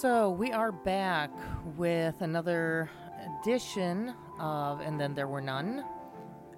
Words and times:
So 0.00 0.30
we 0.30 0.50
are 0.50 0.72
back 0.72 1.30
with 1.76 2.22
another 2.22 2.88
edition 3.42 4.14
of 4.38 4.80
And 4.80 4.98
Then 4.98 5.12
There 5.12 5.28
Were 5.28 5.42
None. 5.42 5.84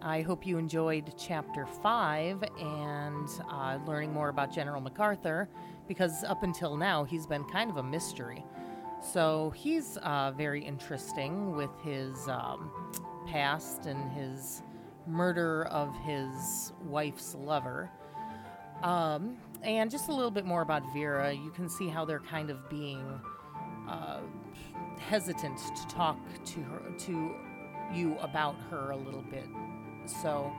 I 0.00 0.20
hope 0.20 0.46
you 0.46 0.59
enjoyed 0.59 1.12
chapter 1.18 1.66
five 1.66 2.41
and 2.60 3.28
uh, 3.50 3.80
learning 3.84 4.12
more 4.12 4.28
about 4.28 4.55
General 4.55 4.80
MacArthur 4.80 5.48
because 5.88 6.23
up 6.23 6.45
until 6.45 6.77
now 6.77 7.02
he's 7.02 7.27
been 7.27 7.42
kind 7.42 7.68
of 7.68 7.78
a 7.78 7.82
mystery. 7.82 8.45
So 9.01 9.52
he's 9.56 9.96
uh, 9.96 10.30
very 10.37 10.65
interesting 10.65 11.56
with 11.56 11.70
his 11.82 12.29
um, 12.29 12.70
past 13.27 13.87
and 13.87 14.09
his 14.12 14.62
murder 15.09 15.65
of 15.65 15.93
his 16.04 16.73
wife's 16.84 17.34
lover. 17.34 17.90
Um, 18.84 19.37
and 19.65 19.90
just 19.90 20.09
a 20.09 20.12
little 20.12 20.30
bit 20.30 20.45
more 20.45 20.62
about 20.62 20.82
Vera. 20.93 21.32
You 21.32 21.51
can 21.51 21.68
see 21.68 21.88
how 21.88 22.04
they're 22.04 22.20
kind 22.20 22.51
of 22.51 22.68
being 22.68 23.20
uh, 23.88 24.20
hesitant 24.98 25.59
to 25.59 25.86
talk 25.88 26.18
to 26.45 26.60
her, 26.60 26.82
to 26.98 27.34
you 27.95 28.16
about 28.20 28.56
her 28.70 28.90
a 28.90 28.96
little 28.96 29.23
bit. 29.23 29.46
So, 30.06 30.52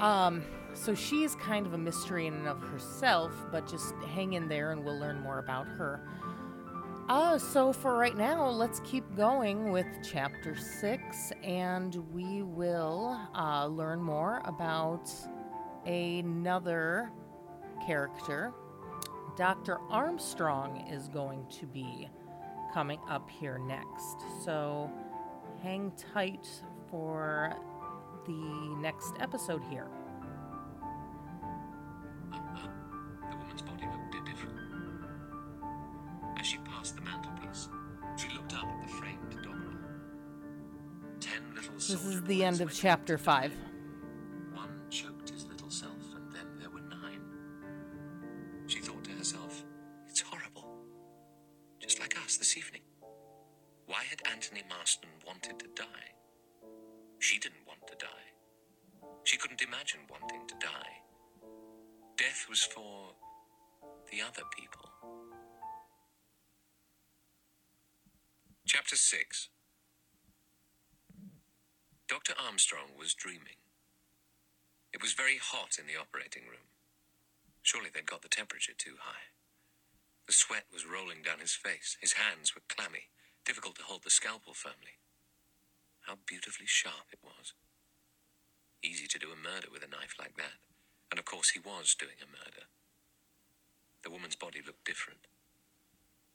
um, 0.00 0.42
so 0.74 0.94
she's 0.94 1.34
kind 1.36 1.66
of 1.66 1.74
a 1.74 1.78
mystery 1.78 2.26
in 2.26 2.34
and 2.34 2.46
of 2.46 2.60
herself, 2.60 3.32
but 3.50 3.68
just 3.68 3.94
hang 4.14 4.34
in 4.34 4.48
there 4.48 4.72
and 4.72 4.84
we'll 4.84 4.98
learn 4.98 5.20
more 5.20 5.38
about 5.38 5.66
her. 5.66 6.06
Uh, 7.08 7.36
so 7.36 7.72
for 7.72 7.96
right 7.96 8.16
now, 8.16 8.48
let's 8.48 8.80
keep 8.80 9.04
going 9.16 9.72
with 9.72 9.86
chapter 10.08 10.54
six, 10.54 11.32
and 11.42 11.96
we 12.12 12.42
will 12.42 13.18
uh, 13.34 13.66
learn 13.66 14.00
more 14.00 14.40
about 14.44 15.10
another 15.86 17.10
character. 17.84 18.52
Dr. 19.40 19.78
Armstrong 19.88 20.86
is 20.92 21.08
going 21.08 21.46
to 21.48 21.64
be 21.64 22.10
coming 22.74 23.00
up 23.08 23.30
here 23.30 23.56
next. 23.56 24.18
So 24.44 24.90
hang 25.62 25.92
tight 26.12 26.46
for 26.90 27.56
the 28.26 28.76
next 28.82 29.14
episode 29.18 29.62
here. 29.70 29.86
The 32.30 33.36
woman's 33.38 33.62
body 33.62 33.86
looked 33.86 34.26
different. 34.26 34.58
As 36.38 36.46
she 36.46 36.58
passed 36.58 36.96
the 36.96 37.00
mantelpiece, 37.00 37.70
she 38.18 38.28
looked 38.36 38.52
up 38.52 38.64
at 38.64 38.82
the 38.86 38.92
framed 38.92 39.36
doggerel. 39.42 39.78
Ten 41.18 41.40
little 41.54 41.72
This 41.76 41.88
is 41.88 42.22
the 42.24 42.44
end 42.44 42.60
of 42.60 42.74
chapter 42.74 43.16
five. 43.16 43.54
The 80.30 80.38
sweat 80.46 80.70
was 80.72 80.86
rolling 80.86 81.22
down 81.26 81.40
his 81.40 81.58
face. 81.58 81.96
His 82.00 82.12
hands 82.12 82.54
were 82.54 82.62
clammy, 82.68 83.10
difficult 83.44 83.74
to 83.78 83.82
hold 83.82 84.04
the 84.04 84.14
scalpel 84.14 84.54
firmly. 84.54 85.02
How 86.06 86.18
beautifully 86.24 86.66
sharp 86.68 87.10
it 87.10 87.18
was. 87.20 87.52
Easy 88.80 89.08
to 89.08 89.18
do 89.18 89.32
a 89.32 89.36
murder 89.36 89.66
with 89.72 89.82
a 89.82 89.90
knife 89.90 90.14
like 90.20 90.36
that. 90.36 90.62
And 91.10 91.18
of 91.18 91.24
course, 91.24 91.50
he 91.50 91.58
was 91.58 91.96
doing 91.98 92.14
a 92.22 92.30
murder. 92.30 92.70
The 94.04 94.12
woman's 94.12 94.36
body 94.36 94.60
looked 94.64 94.84
different. 94.84 95.26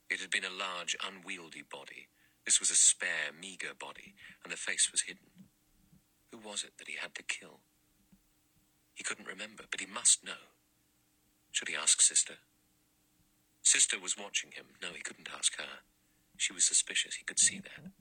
It 0.09 0.19
had 0.19 0.29
been 0.29 0.43
a 0.43 0.51
large, 0.51 0.97
unwieldy 0.99 1.63
body. 1.63 2.09
This 2.43 2.59
was 2.59 2.71
a 2.71 2.75
spare, 2.75 3.31
meager 3.31 3.71
body, 3.79 4.13
and 4.43 4.51
the 4.51 4.57
face 4.57 4.91
was 4.91 5.03
hidden. 5.03 5.47
Who 6.33 6.39
was 6.39 6.65
it 6.65 6.73
that 6.79 6.89
he 6.89 6.97
had 7.01 7.15
to 7.15 7.23
kill? 7.23 7.61
He 8.93 9.05
couldn't 9.05 9.31
remember, 9.31 9.63
but 9.71 9.79
he 9.79 9.87
must 9.87 10.25
know. 10.25 10.51
Should 11.53 11.69
he 11.69 11.77
ask 11.77 12.01
Sister? 12.01 12.39
Sister 13.65 13.99
was 13.99 14.17
watching 14.17 14.51
him. 14.53 14.67
No, 14.81 14.89
he 14.95 15.01
couldn't 15.01 15.29
ask 15.37 15.57
her. 15.57 15.81
She 16.37 16.53
was 16.53 16.65
suspicious. 16.65 17.15
He 17.15 17.25
could 17.25 17.39
see 17.39 17.59
that. 17.59 17.91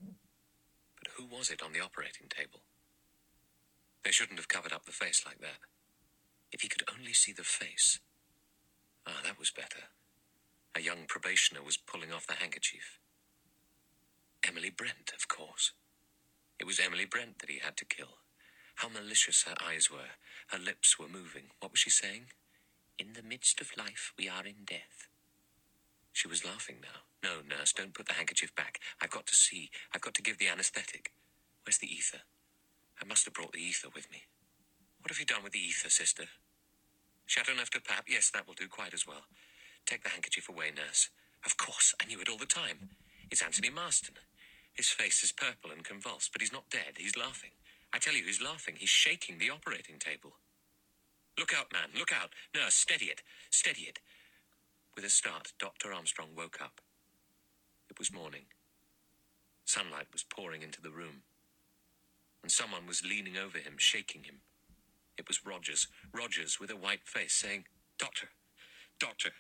But 0.99 1.13
who 1.17 1.27
was 1.27 1.51
it 1.51 1.63
on 1.63 1.73
the 1.73 1.81
operating 1.81 2.29
table? 2.29 2.63
They 4.05 4.13
shouldn't 4.13 4.39
have 4.39 4.49
covered 4.49 4.73
up 4.73 4.87
the 4.87 4.93
face 4.93 5.25
like 5.27 5.41
that. 5.41 5.61
If 6.53 6.63
he 6.63 6.69
could 6.69 6.85
only 6.97 7.15
see 7.15 7.33
the 7.33 7.45
face. 7.45 8.01
Ah, 9.07 9.21
that 9.25 9.39
was 9.39 9.51
better. 9.51 9.91
A 10.77 10.83
young 10.83 11.07
probationer 11.09 11.63
was 11.63 11.77
pulling 11.79 12.13
off 12.13 12.27
the 12.27 12.35
handkerchief. 12.35 13.01
Emily 14.47 14.71
Brent, 14.71 15.13
of 15.17 15.29
course. 15.29 15.73
It 16.61 16.67
was 16.67 16.81
Emily 16.81 17.07
Brent 17.07 17.41
that 17.41 17.51
he 17.51 17.61
had 17.61 17.77
to 17.79 17.87
kill. 17.87 18.19
How 18.77 18.89
malicious 18.89 19.45
her 19.45 19.57
eyes 19.65 19.91
were. 19.91 20.17
Her 20.49 20.59
lips 20.59 20.99
were 20.99 21.09
moving. 21.09 21.51
What 21.61 21.73
was 21.73 21.81
she 21.81 21.91
saying? 21.91 22.27
In 22.99 23.15
the 23.15 23.23
midst 23.23 23.61
of 23.61 23.77
life, 23.79 24.13
we 24.19 24.29
are 24.29 24.47
in 24.47 24.65
death. 24.67 25.09
She 26.15 26.29
was 26.29 26.47
laughing 26.47 26.79
now. 26.81 27.03
No, 27.23 27.43
nurse, 27.43 27.75
don't 27.75 27.95
put 27.95 28.07
the 28.09 28.15
handkerchief 28.15 28.55
back. 28.57 28.81
I've 29.03 29.11
got 29.11 29.27
to 29.29 29.37
see. 29.37 29.71
I've 29.95 30.03
got 30.03 30.15
to 30.15 30.23
give 30.23 30.39
the 30.39 30.49
anesthetic. 30.49 31.13
Where's 31.67 31.79
the 31.79 31.93
ether? 31.93 32.23
I 33.03 33.07
must 33.07 33.27
have 33.27 33.35
brought 33.35 33.53
the 33.53 33.63
ether 33.63 33.89
with 33.95 34.11
me. 34.13 34.25
What 35.01 35.11
have 35.11 35.21
you 35.21 35.27
done 35.27 35.45
with 35.45 35.53
the 35.53 35.61
ether, 35.61 35.91
sister? 35.91 36.25
Chateauneuf 37.27 37.71
pap. 37.85 38.07
Yes, 38.09 38.31
that 38.31 38.47
will 38.47 38.55
do 38.55 38.69
quite 38.69 38.95
as 38.95 39.07
well. 39.07 39.27
Take 39.87 40.05
the 40.05 40.11
handkerchief 40.11 40.49
away, 40.49 40.71
nurse. 40.75 41.11
Of 41.45 41.57
course, 41.59 41.95
I 42.01 42.07
knew 42.07 42.21
it 42.21 42.29
all 42.31 42.39
the 42.39 42.47
time. 42.47 42.91
It's 43.31 43.43
Anthony 43.43 43.71
Marston. 43.71 44.17
His 44.75 44.89
face 44.89 45.25
is 45.25 45.33
purple 45.33 45.73
and 45.73 45.85
convulsed, 45.85 46.33
but 46.33 46.43
he's 46.43 46.53
not 46.53 46.71
dead. 46.71 46.95
He's 46.99 47.17
laughing. 47.19 47.53
I 47.93 47.99
tell 47.99 48.15
you, 48.15 48.25
he's 48.25 48.43
laughing. 48.43 48.77
He's 48.79 48.91
shaking 48.91 49.39
the 49.39 49.51
operating 49.51 49.99
table. 49.99 50.35
Look 51.39 51.55
out, 51.55 51.73
man. 51.73 51.91
Look 51.99 52.13
out. 52.13 52.31
Nurse, 52.55 52.75
steady 52.75 53.07
it. 53.07 53.23
Steady 53.51 53.83
it. 53.83 53.99
With 54.97 55.05
a 55.05 55.11
start, 55.11 55.53
Dr. 55.59 55.93
Armstrong 55.93 56.31
woke 56.37 56.59
up. 56.63 56.81
It 57.91 57.99
was 57.99 58.13
morning. 58.13 58.47
Sunlight 59.65 60.07
was 60.13 60.25
pouring 60.25 60.63
into 60.63 60.83
the 60.83 60.91
room. 60.91 61.23
And 62.43 62.53
someone 62.53 62.87
was 62.87 63.05
leaning 63.05 63.37
over 63.37 63.59
him, 63.59 63.75
shaking 63.79 64.25
him. 64.25 64.41
It 65.19 65.29
was 65.29 65.45
Rogers. 65.47 65.89
Rogers 66.15 66.59
with 66.61 66.71
a 66.71 66.77
white 66.77 67.07
face 67.07 67.35
saying, 67.35 67.65
Doctor, 67.99 68.29
Doctor. 69.01 69.31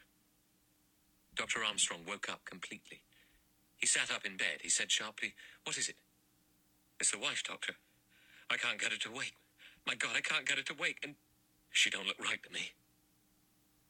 Dr. 1.37 1.65
Armstrong 1.65 2.01
woke 2.07 2.29
up 2.31 2.45
completely. 2.45 3.03
He 3.77 3.87
sat 3.87 4.11
up 4.13 4.25
in 4.25 4.37
bed. 4.37 4.61
He 4.63 4.71
said 4.71 4.91
sharply, 4.93 5.35
What 5.65 5.79
is 5.79 5.89
it? 5.89 5.97
It's 7.01 7.11
the 7.13 7.19
wife, 7.19 7.43
Doctor. 7.47 7.75
I 8.51 8.57
can't 8.57 8.81
get 8.81 8.93
her 8.93 8.99
to 8.99 9.13
wake. 9.13 9.37
My 9.87 9.95
God, 9.95 10.13
I 10.17 10.21
can't 10.21 10.47
get 10.47 10.59
her 10.59 10.65
to 10.65 10.75
wake, 10.75 10.99
and 11.03 11.17
she 11.71 11.91
don't 11.91 12.07
look 12.07 12.21
right 12.21 12.43
to 12.43 12.53
me. 12.53 12.73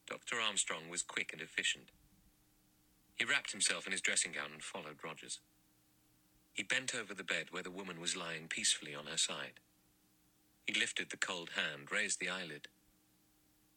Dr. 0.07 0.39
Armstrong 0.39 0.89
was 0.89 1.03
quick 1.03 1.31
and 1.33 1.41
efficient. 1.41 1.89
He 3.15 3.25
wrapped 3.25 3.51
himself 3.51 3.85
in 3.85 3.91
his 3.91 4.01
dressing 4.01 4.33
gown 4.33 4.51
and 4.53 4.63
followed 4.63 5.03
Rogers. 5.03 5.39
He 6.53 6.63
bent 6.63 6.95
over 6.95 7.13
the 7.13 7.23
bed 7.23 7.47
where 7.51 7.63
the 7.63 7.71
woman 7.71 7.99
was 7.99 8.15
lying 8.15 8.47
peacefully 8.47 8.95
on 8.95 9.07
her 9.07 9.17
side. 9.17 9.59
He 10.67 10.79
lifted 10.79 11.09
the 11.09 11.17
cold 11.17 11.51
hand, 11.55 11.91
raised 11.91 12.19
the 12.19 12.29
eyelid. 12.29 12.67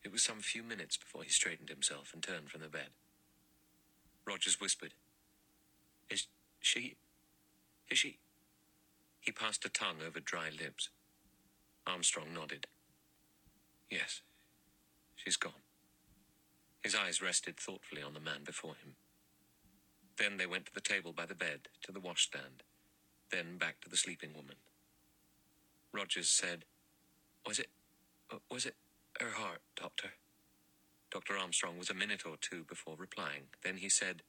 It 0.04 0.12
was 0.12 0.22
some 0.22 0.40
few 0.40 0.62
minutes 0.62 0.96
before 0.96 1.22
he 1.22 1.30
straightened 1.30 1.68
himself 1.68 2.10
and 2.14 2.22
turned 2.22 2.50
from 2.50 2.62
the 2.62 2.68
bed. 2.68 2.90
Rogers 4.26 4.60
whispered, 4.60 4.94
Is 6.10 6.26
she. 6.60 6.96
Is 7.90 7.98
she. 7.98 8.18
He 9.20 9.32
passed 9.32 9.64
a 9.64 9.68
tongue 9.68 9.98
over 10.06 10.20
dry 10.20 10.50
lips. 10.50 10.90
Armstrong 11.86 12.34
nodded. 12.34 12.66
Yes, 13.90 14.22
she's 15.16 15.36
gone. 15.36 15.52
His 16.88 16.94
eyes 16.94 17.20
rested 17.20 17.58
thoughtfully 17.58 18.00
on 18.00 18.14
the 18.14 18.18
man 18.18 18.44
before 18.46 18.74
him. 18.82 18.94
Then 20.16 20.38
they 20.38 20.46
went 20.46 20.64
to 20.64 20.72
the 20.72 20.80
table 20.80 21.12
by 21.12 21.26
the 21.26 21.34
bed, 21.34 21.68
to 21.82 21.92
the 21.92 22.00
washstand, 22.00 22.62
then 23.30 23.58
back 23.58 23.82
to 23.82 23.90
the 23.90 23.96
sleeping 23.98 24.30
woman. 24.34 24.56
Rogers 25.92 26.30
said, 26.30 26.64
Was 27.46 27.58
it. 27.58 27.68
was 28.50 28.64
it 28.64 28.74
her 29.20 29.32
heart, 29.32 29.60
Doctor? 29.76 30.12
Dr. 31.10 31.36
Armstrong 31.36 31.76
was 31.76 31.90
a 31.90 31.94
minute 31.94 32.24
or 32.24 32.38
two 32.40 32.64
before 32.64 32.96
replying. 32.96 33.48
Then 33.62 33.76
he 33.76 33.90
said, 33.90 34.22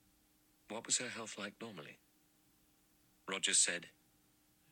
What 0.68 0.86
was 0.86 0.98
her 0.98 1.08
health 1.08 1.36
like 1.40 1.54
normally? 1.62 2.00
Rogers 3.26 3.60
said, 3.60 3.86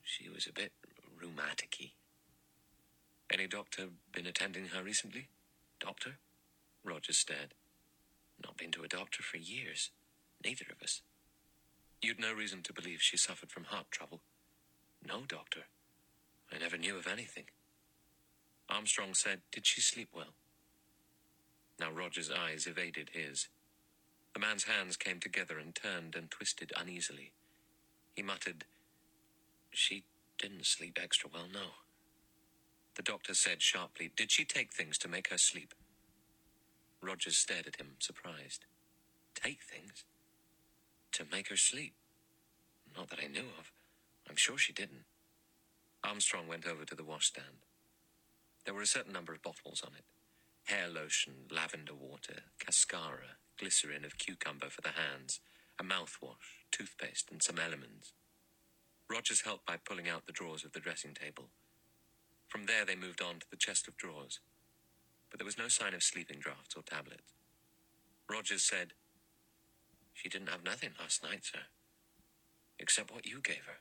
She 0.03 0.27
was 0.27 0.45
a 0.45 0.51
bit 0.51 0.73
rheumatic 1.17 1.77
y. 1.79 1.91
Any 3.31 3.47
doctor 3.47 3.87
been 4.11 4.27
attending 4.27 4.65
her 4.75 4.83
recently? 4.83 5.29
Doctor? 5.79 6.17
Rogers 6.83 7.17
stared. 7.17 7.53
Not 8.43 8.57
been 8.57 8.71
to 8.71 8.83
a 8.83 8.87
doctor 8.87 9.23
for 9.23 9.37
years. 9.37 9.91
Neither 10.43 10.65
of 10.71 10.81
us. 10.83 11.01
You'd 12.01 12.19
no 12.19 12.33
reason 12.33 12.61
to 12.63 12.73
believe 12.73 13.01
she 13.01 13.17
suffered 13.17 13.51
from 13.51 13.65
heart 13.65 13.91
trouble. 13.91 14.21
No, 15.05 15.21
Doctor. 15.27 15.61
I 16.53 16.57
never 16.59 16.77
knew 16.77 16.97
of 16.97 17.07
anything. 17.07 17.45
Armstrong 18.69 19.13
said, 19.13 19.41
Did 19.51 19.65
she 19.65 19.81
sleep 19.81 20.09
well? 20.13 20.33
Now 21.79 21.91
Roger's 21.91 22.31
eyes 22.31 22.67
evaded 22.67 23.11
his. 23.13 23.47
The 24.33 24.39
man's 24.39 24.65
hands 24.65 24.97
came 24.97 25.19
together 25.19 25.57
and 25.59 25.73
turned 25.75 26.15
and 26.15 26.29
twisted 26.29 26.71
uneasily. 26.77 27.33
He 28.15 28.23
muttered, 28.23 28.65
She 29.71 30.03
didn't 30.39 30.65
sleep 30.65 30.99
extra 31.01 31.29
well, 31.33 31.47
no. 31.51 31.67
The 32.95 33.03
doctor 33.03 33.33
said 33.33 33.61
sharply, 33.61 34.11
Did 34.15 34.31
she 34.31 34.45
take 34.45 34.73
things 34.73 34.97
to 34.99 35.07
make 35.07 35.29
her 35.29 35.37
sleep? 35.37 35.73
Rogers 37.01 37.37
stared 37.37 37.67
at 37.67 37.77
him, 37.77 37.95
surprised. 37.99 38.65
Take 39.35 39.61
things? 39.63 40.03
To 41.13 41.25
make 41.31 41.49
her 41.49 41.57
sleep? 41.57 41.95
Not 42.95 43.09
that 43.09 43.19
I 43.23 43.27
knew 43.27 43.47
of. 43.59 43.71
I'm 44.29 44.35
sure 44.35 44.57
she 44.57 44.73
didn't. 44.73 45.05
Armstrong 46.03 46.47
went 46.47 46.67
over 46.67 46.85
to 46.85 46.95
the 46.95 47.03
washstand. 47.03 47.65
There 48.65 48.73
were 48.73 48.81
a 48.81 48.87
certain 48.87 49.13
number 49.13 49.33
of 49.33 49.41
bottles 49.43 49.81
on 49.85 49.93
it 49.97 50.05
hair 50.65 50.89
lotion, 50.89 51.33
lavender 51.51 51.93
water, 51.95 52.43
cascara, 52.59 53.37
glycerin 53.59 54.05
of 54.05 54.17
cucumber 54.17 54.69
for 54.69 54.81
the 54.81 54.89
hands, 54.89 55.39
a 55.79 55.83
mouthwash, 55.83 56.65
toothpaste, 56.71 57.31
and 57.31 57.41
some 57.41 57.57
Elliman's. 57.57 58.13
Rogers 59.09 59.41
helped 59.41 59.65
by 59.65 59.77
pulling 59.77 60.09
out 60.09 60.25
the 60.25 60.33
drawers 60.33 60.65
of 60.65 60.73
the 60.73 60.79
dressing 60.81 61.13
table. 61.13 61.49
From 62.49 62.65
there, 62.65 62.85
they 62.85 62.95
moved 62.95 63.21
on 63.21 63.39
to 63.39 63.45
the 63.49 63.57
chest 63.57 63.87
of 63.87 63.97
drawers. 63.97 64.39
But 65.29 65.39
there 65.39 65.45
was 65.45 65.57
no 65.57 65.67
sign 65.67 65.93
of 65.93 66.03
sleeping 66.03 66.39
draughts 66.39 66.75
or 66.75 66.83
tablets. 66.83 67.33
Rogers 68.29 68.63
said, 68.63 68.93
She 70.13 70.29
didn't 70.29 70.49
have 70.49 70.63
nothing 70.63 70.91
last 70.99 71.23
night, 71.23 71.45
sir, 71.45 71.59
except 72.79 73.11
what 73.11 73.25
you 73.25 73.41
gave 73.41 73.65
her. 73.65 73.79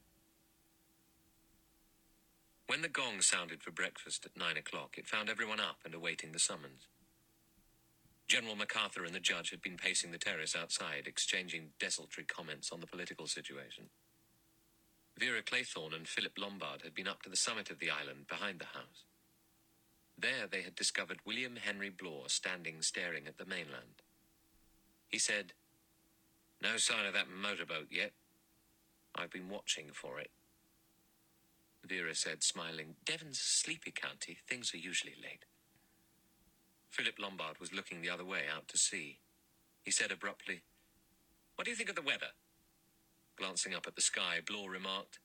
When 2.66 2.82
the 2.82 2.88
gong 2.88 3.20
sounded 3.20 3.62
for 3.62 3.70
breakfast 3.70 4.26
at 4.26 4.37
nine 4.37 4.56
o'clock, 4.56 4.98
it 4.98 5.06
found 5.06 5.31
everyone 5.31 5.60
up 5.60 5.78
and 5.84 5.94
awaiting 5.94 6.32
the 6.32 6.38
summons. 6.38 6.88
General 8.28 8.56
MacArthur 8.56 9.04
and 9.04 9.14
the 9.14 9.20
judge 9.20 9.50
had 9.50 9.62
been 9.62 9.76
pacing 9.76 10.10
the 10.10 10.19
terrace 10.19 10.56
outside, 10.56 11.06
exchanging 11.06 11.70
desultory 11.78 12.25
comments 12.25 12.72
on 12.72 12.81
the 12.81 12.87
political 12.87 13.28
situation. 13.28 13.84
Vera 15.19 15.43
Claythorne 15.43 15.94
and 15.94 16.08
Philip 16.08 16.32
Lombard 16.37 16.82
had 16.82 16.94
been 16.94 17.08
up 17.08 17.22
to 17.22 17.31
the 17.31 17.37
summit 17.37 17.70
of 17.70 17.78
the 17.78 17.90
island 17.90 18.26
behind 18.28 18.58
the 18.58 18.66
house. 18.66 19.04
There 20.18 20.46
they 20.50 20.62
had 20.62 20.74
discovered 20.74 21.18
William 21.26 21.56
Henry 21.56 21.90
Blore 21.90 22.28
standing 22.28 22.80
staring 22.80 23.26
at 23.26 23.36
the 23.36 23.44
mainland. 23.44 24.02
He 25.08 25.18
said, 25.18 25.52
No 26.62 26.78
sign 26.78 27.06
of 27.06 27.14
that 27.14 27.28
motorboat 27.28 27.88
yet. 27.90 28.12
I've 29.14 29.30
been 29.30 29.48
watching 29.48 29.90
for 29.92 30.18
it. 30.18 30.30
Vera 31.84 32.14
said, 32.14 32.42
smiling, 32.42 32.96
Devon's 33.04 33.38
a 33.38 33.42
sleepy 33.42 33.92
county. 33.92 34.38
Things 34.48 34.74
are 34.74 34.78
usually 34.78 35.14
late. 35.22 35.44
Philip 36.90 37.14
Lombard 37.19 37.60
was 37.60 37.72
looking 37.72 38.00
the 38.00 38.10
other 38.10 38.24
way 38.24 38.42
out 38.54 38.69
to 38.69 38.78
sea. 38.78 39.19
He 39.84 39.90
said 39.90 40.10
abruptly, 40.10 40.62
What 41.54 41.64
do 41.64 41.70
you 41.70 41.76
think 41.76 41.90
of 41.90 41.94
the 41.94 42.02
weather? 42.02 42.32
Glancing 43.36 43.74
up 43.74 43.86
at 43.86 43.94
the 43.94 44.02
sky, 44.02 44.40
Blore 44.44 44.70
remarked, 44.70 45.19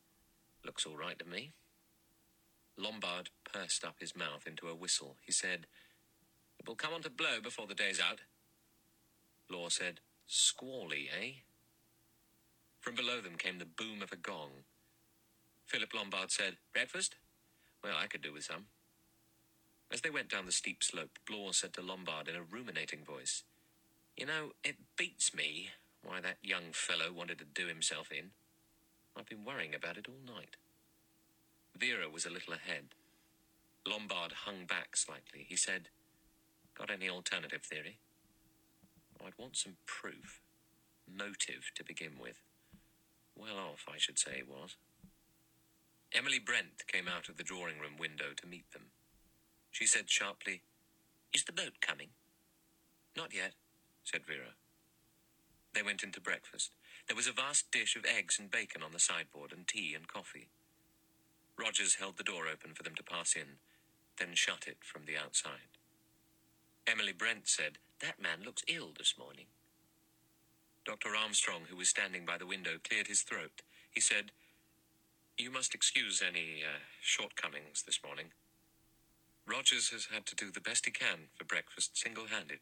Looks 0.65 0.85
all 0.85 0.97
right 0.97 1.17
to 1.17 1.25
me. 1.25 1.53
Lombard 2.81 3.30
pursed 3.44 3.83
up 3.83 3.98
his 4.00 4.16
mouth 4.16 4.48
into 4.48 4.68
a 4.68 4.75
whistle. 4.75 5.16
He 5.22 5.31
said, 5.31 5.68
It 6.60 6.68
will 6.68 6.75
come 6.75 6.94
on 6.94 7.04
to 7.04 7.10
blow 7.10 7.39
before 7.42 7.68
the 7.68 7.75
day's 7.75 8.00
out. 8.00 8.22
Blore 9.48 9.69
said, 9.69 10.00
Squally, 10.25 11.07
eh? 11.10 11.31
From 12.80 12.95
below 12.95 13.22
them 13.22 13.36
came 13.38 13.60
the 13.60 13.66
boom 13.66 14.01
of 14.01 14.12
a 14.12 14.16
gong. 14.16 14.66
Philip 15.68 15.94
Lombard 15.94 16.31
said, 16.31 16.57
Breakfast? 16.74 17.16
Well, 17.83 17.95
I 17.98 18.07
could 18.07 18.22
do 18.22 18.33
with 18.33 18.45
some. 18.45 18.66
As 19.92 20.01
they 20.01 20.10
went 20.10 20.30
down 20.30 20.45
the 20.45 20.51
steep 20.51 20.83
slope, 20.83 21.19
Blore 21.28 21.54
said 21.54 21.74
to 21.74 21.81
Lombard 21.81 22.28
in 22.28 22.36
a 22.36 22.42
ruminating 22.42 23.04
voice, 23.06 23.44
You 24.18 24.25
know, 24.25 24.51
it 24.63 24.78
beats 24.98 25.36
me 25.36 25.69
why 26.04 26.22
that 26.22 26.38
young 26.42 26.72
fellow 26.74 27.12
wanted 27.12 27.38
to 27.39 27.45
do 27.45 27.68
himself 27.68 28.12
in. 28.12 28.31
I've 29.16 29.28
been 29.28 29.45
worrying 29.45 29.75
about 29.75 29.98
it 29.98 30.07
all 30.07 30.36
night. 30.36 30.56
Vera 31.77 32.09
was 32.09 32.25
a 32.25 32.29
little 32.29 32.53
ahead. 32.53 32.95
Lombard 33.88 34.33
hung 34.45 34.65
back 34.65 34.95
slightly. 34.95 35.45
He 35.47 35.56
said, 35.56 35.89
Got 36.77 36.91
any 36.91 37.09
alternative 37.09 37.63
theory? 37.63 37.97
I'd 39.25 39.38
want 39.38 39.57
some 39.57 39.77
proof. 39.85 40.41
Motive 41.12 41.71
to 41.75 41.83
begin 41.83 42.13
with. 42.21 42.38
Well 43.35 43.57
off, 43.57 43.85
I 43.91 43.97
should 43.97 44.19
say, 44.19 44.44
was. 44.47 44.75
Emily 46.13 46.39
Brent 46.39 46.88
came 46.88 47.07
out 47.07 47.29
of 47.29 47.38
the 47.38 47.44
drawing 47.44 47.79
room 47.79 47.97
window 47.97 48.33
to 48.35 48.47
meet 48.47 48.71
them. 48.71 48.88
She 49.71 49.85
said 49.85 50.09
sharply, 50.09 50.62
Is 51.33 51.45
the 51.45 51.53
boat 51.53 51.79
coming? 51.81 52.09
Not 53.15 53.33
yet, 53.33 53.53
said 54.03 54.25
Vera. 54.25 54.56
They 55.73 55.81
went 55.81 56.03
into 56.03 56.19
breakfast. 56.19 56.71
There 57.07 57.15
was 57.15 57.27
a 57.27 57.31
vast 57.31 57.71
dish 57.71 57.95
of 57.95 58.06
eggs 58.06 58.38
and 58.39 58.51
bacon 58.51 58.83
on 58.83 58.91
the 58.91 59.00
sideboard, 59.00 59.51
and 59.51 59.68
tea 59.68 59.94
and 59.95 60.07
coffee. 60.07 60.50
Rogers 61.57 61.95
held 61.95 62.18
the 62.18 62.24
door 62.24 62.48
open 62.51 62.74
for 62.74 62.83
them 62.83 62.95
to 62.95 63.03
pass 63.03 63.36
in, 63.36 63.59
then 64.19 64.36
shut 64.36 64.65
it 64.68 64.77
from 64.83 65.06
the 65.06 65.18
outside. 65.18 65.77
Emily 66.88 67.13
Brent 67.13 67.48
said, 67.48 67.77
That 68.01 68.21
man 68.21 68.44
looks 68.44 68.63
ill 68.68 68.92
this 68.98 69.15
morning. 69.18 69.45
Dr. 70.86 71.15
Armstrong, 71.15 71.63
who 71.69 71.77
was 71.77 71.89
standing 71.89 72.25
by 72.25 72.38
the 72.38 72.48
window, 72.48 72.77
cleared 72.88 73.07
his 73.07 73.21
throat. 73.21 73.62
He 73.92 74.01
said, 74.01 74.31
You 75.38 75.51
must 75.51 75.75
excuse 75.75 76.21
any 76.25 76.63
uh, 76.63 76.80
shortcomings 77.01 77.83
this 77.83 78.00
morning. 78.04 78.27
Rogers 79.47 79.89
has 79.89 80.07
had 80.13 80.25
to 80.27 80.36
do 80.36 80.51
the 80.51 80.62
best 80.62 80.86
he 80.86 80.92
can 80.92 81.30
for 81.38 81.45
breakfast 81.45 81.97
single 81.97 82.27
handed. 82.27 82.59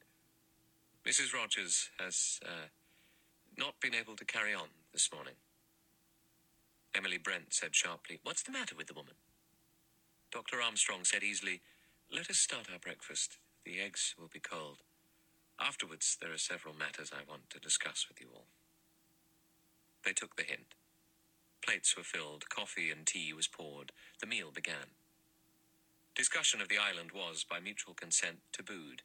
Mrs. 1.07 1.33
Rogers 1.33 1.89
has 1.99 2.39
uh, 2.45 2.67
not 3.57 3.79
been 3.81 3.95
able 3.95 4.15
to 4.15 4.25
carry 4.25 4.53
on 4.53 4.69
this 4.93 5.09
morning. 5.13 5.35
Emily 6.95 7.17
Brent 7.17 7.53
said 7.53 7.75
sharply, 7.75 8.19
What's 8.23 8.43
the 8.43 8.51
matter 8.51 8.75
with 8.75 8.87
the 8.87 8.93
woman? 8.93 9.15
Dr. 10.31 10.61
Armstrong 10.61 11.05
said 11.05 11.23
easily, 11.23 11.61
Let 12.13 12.29
us 12.29 12.37
start 12.39 12.67
our 12.71 12.79
breakfast. 12.79 13.37
The 13.65 13.79
eggs 13.81 14.15
will 14.19 14.29
be 14.33 14.39
cold. 14.39 14.79
Afterwards, 15.59 16.17
there 16.21 16.33
are 16.33 16.39
several 16.39 16.75
matters 16.75 17.11
I 17.13 17.29
want 17.29 17.49
to 17.51 17.59
discuss 17.59 18.07
with 18.09 18.21
you 18.21 18.29
all. 18.35 18.47
They 20.05 20.13
took 20.13 20.35
the 20.37 20.43
hint. 20.43 20.75
Plates 21.65 21.97
were 21.97 22.03
filled, 22.03 22.49
coffee 22.49 22.91
and 22.91 23.05
tea 23.07 23.33
was 23.33 23.47
poured. 23.47 23.91
The 24.21 24.27
meal 24.27 24.51
began. 24.53 24.95
Discussion 26.15 26.61
of 26.61 26.69
the 26.69 26.77
island 26.79 27.11
was, 27.13 27.45
by 27.49 27.59
mutual 27.59 27.93
consent, 27.95 28.39
tabooed. 28.53 29.03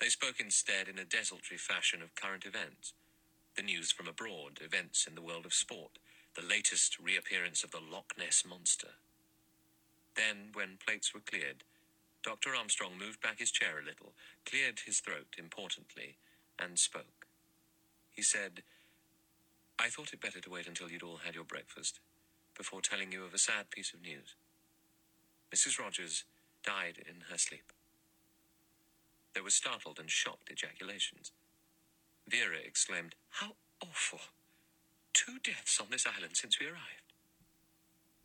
They 0.00 0.08
spoke 0.08 0.40
instead 0.40 0.88
in 0.88 0.98
a 0.98 1.04
desultory 1.04 1.58
fashion 1.58 2.02
of 2.02 2.14
current 2.16 2.46
events 2.46 2.94
the 3.56 3.62
news 3.62 3.92
from 3.92 4.08
abroad, 4.08 4.60
events 4.62 5.06
in 5.06 5.14
the 5.14 5.22
world 5.22 5.46
of 5.46 5.54
sport, 5.54 5.98
the 6.34 6.46
latest 6.46 6.98
reappearance 6.98 7.62
of 7.62 7.70
the 7.70 7.80
Loch 7.80 8.14
Ness 8.18 8.44
monster. 8.48 8.94
Then, 10.16 10.48
when 10.52 10.78
plates 10.84 11.12
were 11.12 11.20
cleared, 11.20 11.64
Dr. 12.22 12.54
Armstrong 12.54 12.92
moved 12.98 13.20
back 13.20 13.38
his 13.38 13.50
chair 13.50 13.78
a 13.80 13.84
little, 13.84 14.12
cleared 14.46 14.80
his 14.86 15.00
throat 15.00 15.34
importantly, 15.38 16.16
and 16.58 16.78
spoke. 16.78 17.26
He 18.12 18.22
said, 18.22 18.62
I 19.78 19.88
thought 19.88 20.12
it 20.12 20.20
better 20.20 20.40
to 20.40 20.50
wait 20.50 20.68
until 20.68 20.90
you'd 20.90 21.02
all 21.02 21.20
had 21.24 21.34
your 21.34 21.44
breakfast 21.44 22.00
before 22.56 22.80
telling 22.80 23.10
you 23.12 23.24
of 23.24 23.34
a 23.34 23.38
sad 23.38 23.70
piece 23.70 23.92
of 23.92 24.02
news. 24.02 24.36
Mrs. 25.54 25.78
Rogers 25.78 26.24
died 26.64 26.98
in 26.98 27.22
her 27.30 27.38
sleep. 27.38 27.72
There 29.34 29.42
were 29.42 29.50
startled 29.50 29.98
and 29.98 30.10
shocked 30.10 30.50
ejaculations. 30.50 31.32
Vera 32.28 32.58
exclaimed, 32.64 33.14
How 33.30 33.52
awful! 33.82 34.20
Two 35.14 35.38
deaths 35.44 35.80
on 35.80 35.88
this 35.90 36.06
island 36.06 36.36
since 36.36 36.60
we 36.60 36.66
arrived. 36.66 37.12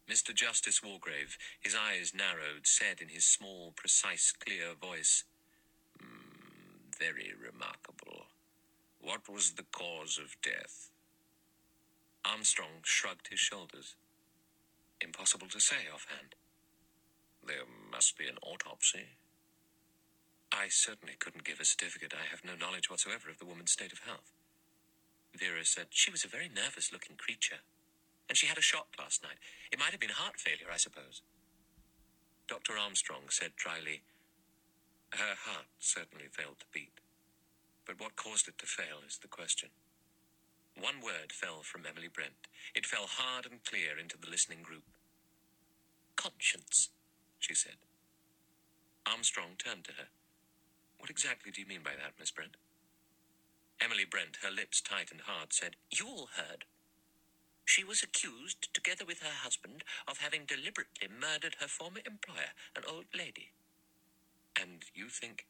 Mr. 0.09 0.33
Justice 0.35 0.81
Wargrave, 0.81 1.37
his 1.61 1.75
eyes 1.75 2.13
narrowed, 2.15 2.65
said 2.65 3.01
in 3.01 3.09
his 3.09 3.25
small, 3.25 3.73
precise, 3.75 4.33
clear 4.33 4.73
voice, 4.79 5.25
mm, 6.01 6.95
Very 6.99 7.33
remarkable. 7.39 8.27
What 9.01 9.29
was 9.29 9.53
the 9.53 9.65
cause 9.71 10.19
of 10.19 10.37
death? 10.41 10.91
Armstrong 12.25 12.81
shrugged 12.83 13.29
his 13.29 13.39
shoulders. 13.39 13.95
Impossible 15.01 15.47
to 15.49 15.59
say 15.61 15.87
offhand. 15.93 16.35
There 17.45 17.65
must 17.91 18.17
be 18.17 18.27
an 18.27 18.37
autopsy. 18.43 19.17
I 20.51 20.67
certainly 20.69 21.15
couldn't 21.19 21.45
give 21.45 21.59
a 21.59 21.65
certificate. 21.65 22.13
I 22.13 22.29
have 22.31 22.45
no 22.45 22.55
knowledge 22.55 22.89
whatsoever 22.89 23.29
of 23.29 23.39
the 23.39 23.45
woman's 23.45 23.71
state 23.71 23.93
of 23.93 23.99
health. 23.99 24.33
Vera 25.37 25.65
said 25.65 25.87
she 25.91 26.11
was 26.11 26.25
a 26.25 26.29
very 26.29 26.49
nervous 26.49 26.91
looking 26.91 27.15
creature. 27.15 27.61
And 28.29 28.37
she 28.37 28.47
had 28.47 28.57
a 28.57 28.61
shock 28.61 28.89
last 28.99 29.23
night. 29.23 29.39
It 29.71 29.79
might 29.79 29.91
have 29.91 30.01
been 30.01 30.09
heart 30.11 30.39
failure, 30.39 30.67
I 30.73 30.77
suppose. 30.77 31.21
Dr. 32.47 32.77
Armstrong 32.77 33.29
said 33.29 33.55
dryly, 33.55 34.01
Her 35.13 35.35
heart 35.45 35.67
certainly 35.79 36.27
failed 36.31 36.59
to 36.59 36.65
beat. 36.73 36.99
But 37.85 37.99
what 37.99 38.15
caused 38.17 38.47
it 38.47 38.57
to 38.59 38.65
fail 38.65 38.99
is 39.07 39.19
the 39.19 39.29
question. 39.29 39.69
One 40.79 41.01
word 41.01 41.31
fell 41.33 41.63
from 41.63 41.85
Emily 41.89 42.09
Brent. 42.13 42.47
It 42.75 42.85
fell 42.85 43.07
hard 43.07 43.45
and 43.45 43.63
clear 43.63 43.97
into 43.99 44.17
the 44.17 44.29
listening 44.29 44.61
group. 44.63 44.83
Conscience, 46.15 46.89
she 47.39 47.55
said. 47.55 47.77
Armstrong 49.07 49.57
turned 49.57 49.85
to 49.85 49.93
her. 49.93 50.09
What 50.99 51.09
exactly 51.09 51.51
do 51.51 51.61
you 51.61 51.67
mean 51.67 51.81
by 51.83 51.91
that, 51.91 52.13
Miss 52.19 52.31
Brent? 52.31 52.57
Emily 53.81 54.05
Brent, 54.05 54.37
her 54.43 54.51
lips 54.51 54.81
tight 54.81 55.11
and 55.11 55.21
hard, 55.21 55.53
said, 55.53 55.75
You 55.91 56.07
all 56.07 56.29
heard. 56.35 56.65
She 57.65 57.83
was 57.83 58.03
accused, 58.03 58.73
together 58.73 59.05
with 59.05 59.19
her 59.21 59.43
husband, 59.43 59.83
of 60.07 60.19
having 60.19 60.45
deliberately 60.45 61.07
murdered 61.09 61.57
her 61.59 61.67
former 61.67 62.01
employer, 62.05 62.53
an 62.75 62.83
old 62.89 63.05
lady. 63.17 63.51
And 64.59 64.83
you 64.93 65.09
think, 65.09 65.45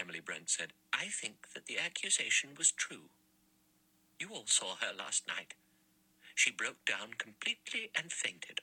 Emily 0.00 0.20
Brent 0.20 0.50
said, 0.50 0.72
I 0.92 1.06
think 1.06 1.48
that 1.54 1.66
the 1.66 1.78
accusation 1.78 2.50
was 2.56 2.72
true. 2.72 3.10
You 4.18 4.30
all 4.34 4.46
saw 4.46 4.76
her 4.76 4.92
last 4.96 5.26
night. 5.26 5.54
She 6.34 6.50
broke 6.50 6.84
down 6.86 7.14
completely 7.18 7.90
and 7.94 8.12
fainted. 8.12 8.60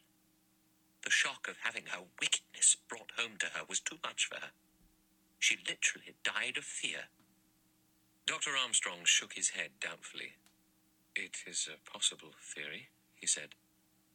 The 1.04 1.12
shock 1.12 1.48
of 1.48 1.58
having 1.64 1.88
her 1.88 2.04
wickedness 2.22 2.78
brought 2.90 3.12
home 3.18 3.38
to 3.40 3.48
her 3.48 3.64
was 3.68 3.80
too 3.80 3.98
much 4.04 4.26
for 4.26 4.36
her. 4.36 4.52
She 5.40 5.58
literally 5.68 6.16
died 6.24 6.58
of 6.58 6.66
fear. 6.66 7.10
Dr. 8.30 8.52
Armstrong 8.56 9.00
shook 9.06 9.34
his 9.34 9.50
head 9.50 9.72
doubtfully. 9.82 10.34
It 11.16 11.38
is 11.48 11.68
a 11.68 11.90
possible 11.90 12.30
theory, 12.40 12.90
he 13.16 13.26
said. 13.26 13.56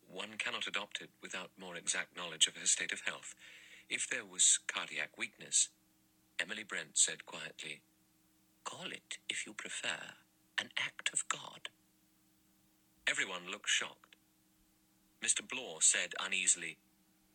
One 0.09 0.39
cannot 0.39 0.69
adopt 0.69 1.01
it 1.01 1.11
without 1.21 1.51
more 1.59 1.75
exact 1.75 2.17
knowledge 2.17 2.47
of 2.47 2.57
her 2.57 2.67
state 2.67 2.93
of 2.93 3.01
health. 3.05 3.35
If 3.91 4.09
there 4.09 4.25
was 4.25 4.61
cardiac 4.69 5.19
weakness, 5.19 5.69
Emily 6.39 6.63
Brent 6.63 6.97
said 6.97 7.27
quietly, 7.27 7.81
Call 8.63 8.87
it, 8.93 9.19
if 9.29 9.45
you 9.47 9.53
prefer, 9.53 10.15
an 10.61 10.69
act 10.79 11.11
of 11.13 11.27
God. 11.29 11.71
Everyone 13.11 13.51
looked 13.51 13.69
shocked. 13.69 14.15
Mr. 15.25 15.41
Blore 15.43 15.83
said 15.83 16.15
uneasily, 16.25 16.77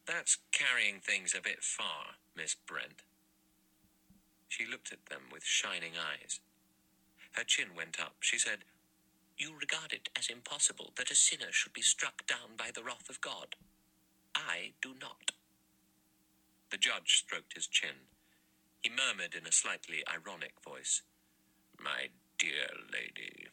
That's 0.08 0.38
carrying 0.54 1.02
things 1.02 1.36
a 1.38 1.42
bit 1.42 1.62
far, 1.62 2.16
Miss 2.38 2.56
Brent. 2.56 3.04
She 4.48 4.66
looked 4.66 4.94
at 4.94 5.08
them 5.08 5.24
with 5.30 5.44
shining 5.44 5.92
eyes. 6.00 6.40
Her 7.34 7.44
chin 7.46 7.76
went 7.76 8.00
up. 8.00 8.18
She 8.22 8.40
said, 8.40 8.60
You 9.38 9.54
regard 9.60 9.94
it 9.94 10.10
as 10.18 10.30
impossible 10.30 10.94
that 10.98 11.12
a 11.12 11.16
sinner 11.16 11.52
should 11.52 11.74
be 11.74 11.82
struck 11.82 12.28
down 12.28 12.58
by 12.58 12.72
the 12.74 12.84
wrath 12.84 13.10
of 13.10 13.22
God. 13.22 13.56
I 14.36 14.74
do 14.82 14.96
not. 15.02 15.32
The 16.72 16.78
judge 16.78 17.18
stroked 17.20 17.54
his 17.56 17.68
chin. 17.68 18.10
He 18.82 18.90
murmured 18.92 19.36
in 19.36 19.48
a 19.48 19.52
slightly 19.52 20.04
ironic 20.08 20.54
voice, 20.64 21.04
My 21.80 22.10
dear 22.40 22.70
lady, 22.94 23.48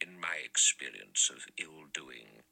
in 0.00 0.20
my 0.20 0.36
experience 0.44 1.30
of 1.30 1.46
ill 1.58 1.84
doing, 1.94 2.42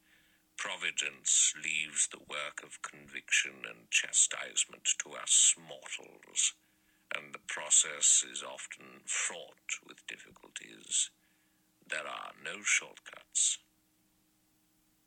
Providence 0.58 1.54
leaves 1.64 2.08
the 2.08 2.20
work 2.28 2.62
of 2.64 2.82
conviction 2.82 3.64
and 3.68 3.90
chastisement 3.90 4.88
to 5.04 5.12
us 5.14 5.54
mortals 5.58 6.54
and 7.16 7.34
the 7.34 7.40
process 7.48 8.24
is 8.30 8.42
often 8.42 9.02
fraught 9.06 9.80
with 9.86 10.06
difficulties. 10.08 11.10
There 11.88 12.06
are 12.08 12.32
no 12.44 12.62
shortcuts. 12.64 13.58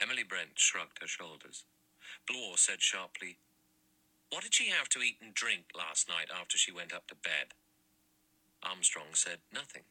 Emily 0.01 0.24
Brent 0.24 0.57
shrugged 0.59 1.00
her 1.01 1.07
shoulders. 1.07 1.65
Blore 2.27 2.57
said 2.57 2.81
sharply, 2.81 3.39
What 4.31 4.43
did 4.43 4.55
she 4.55 4.69
have 4.69 4.89
to 4.89 5.00
eat 5.01 5.17
and 5.21 5.33
drink 5.33 5.65
last 5.77 6.09
night 6.09 6.29
after 6.33 6.57
she 6.57 6.71
went 6.74 6.93
up 6.93 7.07
to 7.07 7.15
bed? 7.15 7.53
Armstrong 8.63 9.13
said 9.13 9.39
nothing. 9.53 9.83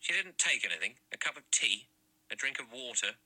She 0.00 0.14
didn't 0.14 0.38
take 0.38 0.64
anything. 0.64 0.96
A 1.12 1.18
cup 1.18 1.36
of 1.36 1.50
tea, 1.52 1.88
a 2.30 2.36
drink 2.36 2.60
of 2.60 2.72
water. 2.72 3.16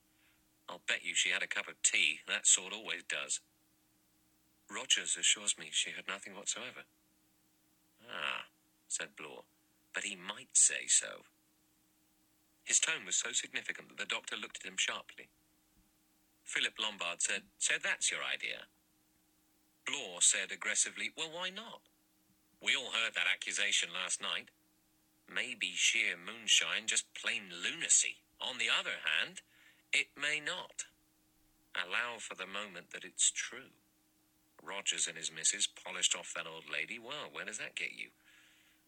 I'll 0.68 0.82
bet 0.88 1.04
you 1.04 1.14
she 1.14 1.30
had 1.30 1.42
a 1.42 1.48
cup 1.48 1.68
of 1.68 1.82
tea. 1.82 2.20
That 2.28 2.46
sort 2.46 2.72
always 2.72 3.04
does. 3.08 3.40
Rogers 4.70 5.16
assures 5.18 5.58
me 5.58 5.68
she 5.72 5.90
had 5.92 6.08
nothing 6.08 6.34
whatsoever. 6.36 6.84
Ah, 8.08 8.46
said 8.88 9.16
Blore, 9.16 9.44
but 9.94 10.04
he 10.04 10.16
might 10.16 10.56
say 10.56 10.86
so. 10.86 11.22
His 12.64 12.80
tone 12.80 13.06
was 13.06 13.16
so 13.16 13.32
significant 13.32 13.88
that 13.88 13.98
the 13.98 14.14
doctor 14.14 14.36
looked 14.36 14.58
at 14.62 14.68
him 14.68 14.76
sharply. 14.76 15.28
Philip 16.44 16.74
Lombard 16.80 17.22
said, 17.22 17.42
So 17.58 17.74
that's 17.82 18.10
your 18.10 18.20
idea? 18.22 18.68
Blore 19.86 20.20
said 20.20 20.52
aggressively, 20.52 21.10
Well, 21.16 21.30
why 21.32 21.50
not? 21.50 21.80
We 22.62 22.74
all 22.74 22.90
heard 22.92 23.14
that 23.14 23.30
accusation 23.32 23.90
last 23.92 24.20
night. 24.20 24.50
Maybe 25.28 25.72
sheer 25.74 26.16
moonshine, 26.16 26.86
just 26.86 27.12
plain 27.14 27.52
lunacy. 27.52 28.16
On 28.40 28.58
the 28.58 28.68
other 28.68 28.96
hand, 29.04 29.42
it 29.92 30.08
may 30.16 30.40
not. 30.40 30.84
Allow 31.74 32.18
for 32.18 32.34
the 32.34 32.46
moment 32.46 32.90
that 32.92 33.04
it's 33.04 33.30
true. 33.30 33.76
Rogers 34.68 35.06
and 35.08 35.16
his 35.16 35.32
missus 35.32 35.66
polished 35.66 36.14
off 36.14 36.34
that 36.36 36.46
old 36.46 36.64
lady. 36.70 36.98
Well, 36.98 37.32
where 37.32 37.44
does 37.44 37.58
that 37.58 37.74
get 37.74 37.92
you? 37.96 38.10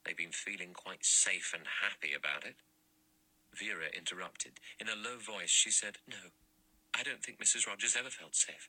They've 0.05 0.17
been 0.17 0.33
feeling 0.33 0.73
quite 0.75 1.05
safe 1.05 1.53
and 1.55 1.65
happy 1.81 2.13
about 2.15 2.45
it. 2.45 2.57
Vera 3.55 3.89
interrupted. 3.97 4.61
In 4.79 4.89
a 4.89 4.95
low 4.95 5.19
voice, 5.19 5.51
she 5.51 5.71
said, 5.71 5.99
No, 6.07 6.37
I 6.95 7.03
don't 7.03 7.23
think 7.25 7.41
Mrs. 7.41 7.67
Rogers 7.67 7.97
ever 7.99 8.11
felt 8.11 8.37
safe. 8.37 8.69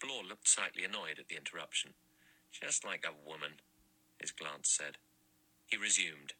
Blore 0.00 0.24
looked 0.24 0.48
slightly 0.48 0.84
annoyed 0.84 1.18
at 1.18 1.28
the 1.28 1.36
interruption. 1.36 1.94
Just 2.52 2.84
like 2.84 3.04
a 3.04 3.28
woman, 3.28 3.60
his 4.20 4.30
glance 4.30 4.70
said. 4.70 4.98
He 5.66 5.76
resumed. 5.76 6.34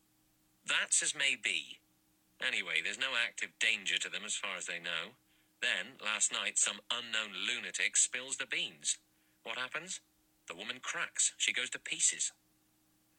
That's 0.67 1.03
as 1.03 1.15
may 1.15 1.37
be. 1.37 1.79
Anyway, 2.41 2.81
there's 2.83 2.99
no 2.99 3.17
active 3.17 3.51
danger 3.59 3.99
to 3.99 4.09
them 4.09 4.23
as 4.25 4.37
far 4.37 4.57
as 4.57 4.67
they 4.67 4.79
know. 4.79 5.17
Then, 5.61 5.97
last 6.05 6.33
night, 6.33 6.59
some 6.59 6.81
unknown 6.91 7.33
lunatic 7.33 7.97
spills 7.97 8.37
the 8.37 8.47
beans. 8.47 8.99
What 9.47 9.63
happens? 9.63 10.03
The 10.51 10.59
woman 10.59 10.83
cracks. 10.83 11.31
She 11.39 11.55
goes 11.55 11.71
to 11.71 11.79
pieces. 11.79 12.33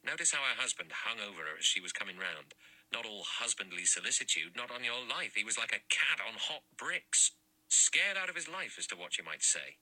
Notice 0.04 0.36
how 0.36 0.44
her 0.44 0.60
husband 0.60 0.92
hung 0.92 1.24
over 1.24 1.48
her 1.48 1.56
as 1.56 1.64
she 1.64 1.80
was 1.80 1.96
coming 1.96 2.20
round. 2.20 2.52
Not 2.92 3.08
all 3.08 3.24
husbandly 3.24 3.88
solicitude, 3.88 4.52
not 4.52 4.68
on 4.68 4.84
your 4.84 5.00
life. 5.00 5.32
He 5.32 5.44
was 5.44 5.56
like 5.56 5.72
a 5.72 5.88
cat 5.88 6.20
on 6.20 6.36
hot 6.36 6.68
bricks. 6.76 7.32
Scared 7.72 8.20
out 8.20 8.28
of 8.28 8.36
his 8.36 8.44
life 8.44 8.76
as 8.76 8.86
to 8.92 8.96
what 8.96 9.16
you 9.16 9.24
might 9.24 9.42
say. 9.42 9.80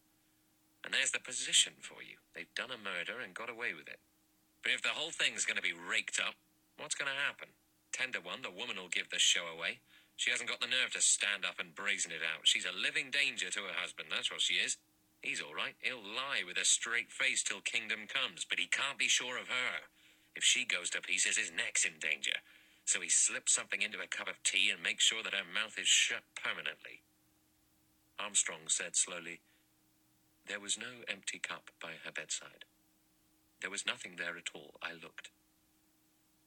And 0.86 0.94
there's 0.94 1.10
the 1.10 1.18
position 1.18 1.82
for 1.82 1.98
you. 1.98 2.22
They've 2.30 2.54
done 2.54 2.70
a 2.70 2.78
murder 2.78 3.18
and 3.18 3.34
got 3.34 3.50
away 3.50 3.74
with 3.74 3.90
it. 3.90 3.98
But 4.62 4.70
if 4.70 4.86
the 4.86 4.94
whole 4.94 5.10
thing's 5.10 5.46
going 5.50 5.58
to 5.58 5.66
be 5.66 5.74
raked 5.74 6.22
up, 6.22 6.38
what's 6.78 6.94
going 6.94 7.10
to 7.10 7.26
happen? 7.26 7.58
Ten 7.90 8.14
to 8.14 8.22
one, 8.22 8.46
the 8.46 8.54
woman 8.54 8.78
will 8.78 8.90
give 8.90 9.10
the 9.10 9.18
show 9.18 9.50
away. 9.50 9.82
She 10.14 10.30
hasn't 10.30 10.48
got 10.48 10.62
the 10.62 10.70
nerve 10.70 10.94
to 10.94 11.02
stand 11.02 11.42
up 11.42 11.58
and 11.58 11.74
brazen 11.74 12.14
it 12.14 12.22
out. 12.22 12.46
She's 12.46 12.70
a 12.70 12.74
living 12.74 13.10
danger 13.10 13.50
to 13.50 13.66
her 13.66 13.74
husband, 13.82 14.14
that's 14.14 14.30
what 14.30 14.46
she 14.46 14.62
is. 14.62 14.78
He's 15.26 15.42
all 15.42 15.58
right. 15.58 15.74
He'll 15.82 15.98
lie 15.98 16.46
with 16.46 16.56
a 16.56 16.64
straight 16.64 17.10
face 17.10 17.42
till 17.42 17.58
kingdom 17.60 18.06
comes, 18.06 18.46
but 18.48 18.60
he 18.60 18.70
can't 18.70 18.96
be 18.96 19.08
sure 19.08 19.36
of 19.36 19.48
her. 19.48 19.90
If 20.36 20.44
she 20.44 20.64
goes 20.64 20.88
to 20.90 21.00
pieces, 21.00 21.36
his 21.36 21.50
neck's 21.50 21.84
in 21.84 21.98
danger. 21.98 22.38
So 22.84 23.00
he 23.00 23.08
slips 23.08 23.50
something 23.52 23.82
into 23.82 23.98
a 23.98 24.06
cup 24.06 24.28
of 24.28 24.40
tea 24.44 24.70
and 24.70 24.80
makes 24.80 25.02
sure 25.02 25.24
that 25.24 25.34
her 25.34 25.42
mouth 25.42 25.80
is 25.82 25.88
shut 25.88 26.22
permanently. 26.38 27.02
Armstrong 28.20 28.70
said 28.70 28.94
slowly, 28.94 29.40
There 30.46 30.60
was 30.60 30.78
no 30.78 31.02
empty 31.08 31.40
cup 31.40 31.74
by 31.82 31.98
her 32.06 32.12
bedside. 32.12 32.62
There 33.60 33.70
was 33.70 33.84
nothing 33.84 34.14
there 34.14 34.38
at 34.38 34.54
all. 34.54 34.78
I 34.80 34.92
looked. 34.92 35.30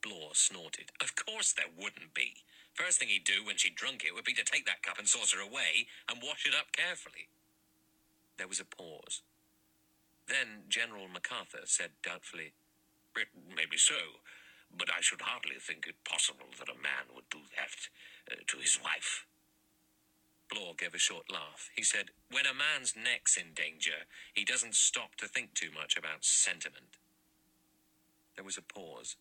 Blore 0.02 0.32
snorted. 0.32 0.96
Of 1.02 1.20
course 1.20 1.52
there 1.52 1.76
wouldn't 1.76 2.14
be. 2.14 2.48
First 2.74 3.00
thing 3.00 3.10
he'd 3.10 3.26
do 3.26 3.44
when 3.44 3.58
she'd 3.58 3.76
drunk 3.76 4.06
it 4.08 4.16
would 4.16 4.24
be 4.24 4.40
to 4.40 4.48
take 4.48 4.66
that 4.68 4.84
cup 4.84 5.00
and 5.00 5.08
saucer 5.10 5.42
away 5.42 5.92
and 6.08 6.24
wash 6.24 6.46
it 6.48 6.56
up 6.56 6.72
carefully. 6.72 7.28
There 8.40 8.50
was 8.50 8.62
a 8.62 8.66
pause. 8.66 9.22
Then 10.28 10.66
General 10.70 11.10
MacArthur 11.10 11.66
said 11.66 11.92
doubtfully, 12.04 12.54
It 13.18 13.30
may 13.56 13.66
be 13.70 13.78
so, 13.78 14.24
but 14.76 14.90
I 14.90 15.02
should 15.02 15.22
hardly 15.22 15.58
think 15.60 15.88
it 15.88 16.10
possible 16.10 16.48
that 16.60 16.70
a 16.70 16.82
man 16.82 17.12
would 17.16 17.30
do 17.30 17.40
that 17.58 17.76
uh, 18.32 18.42
to 18.48 18.58
his 18.60 18.80
wife. 18.84 19.26
Blore 20.50 20.76
gave 20.78 20.96
a 20.96 21.00
short 21.00 21.32
laugh. 21.32 21.70
He 21.76 21.84
said, 21.84 22.12
When 22.32 22.46
a 22.46 22.54
man's 22.56 22.96
neck's 22.96 23.38
in 23.38 23.54
danger, 23.54 24.08
he 24.34 24.46
doesn't 24.46 24.76
stop 24.76 25.16
to 25.18 25.28
think 25.28 25.54
too 25.56 25.72
much 25.76 25.98
about 25.98 26.26
sentiment. 26.26 26.98
There 28.36 28.46
was 28.46 28.58
a 28.58 28.64
pause. 28.64 29.18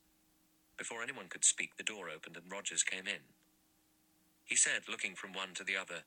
Before 0.79 1.03
anyone 1.03 1.29
could 1.29 1.45
speak, 1.45 1.77
the 1.77 1.85
door 1.85 2.09
opened 2.11 2.37
and 2.37 2.53
Rogers 2.53 2.85
came 2.85 3.09
in. 3.09 3.35
He 4.45 4.57
said, 4.57 4.89
looking 4.89 5.17
from 5.17 5.33
one 5.35 5.55
to 5.57 5.65
the 5.65 5.77
other, 5.77 6.05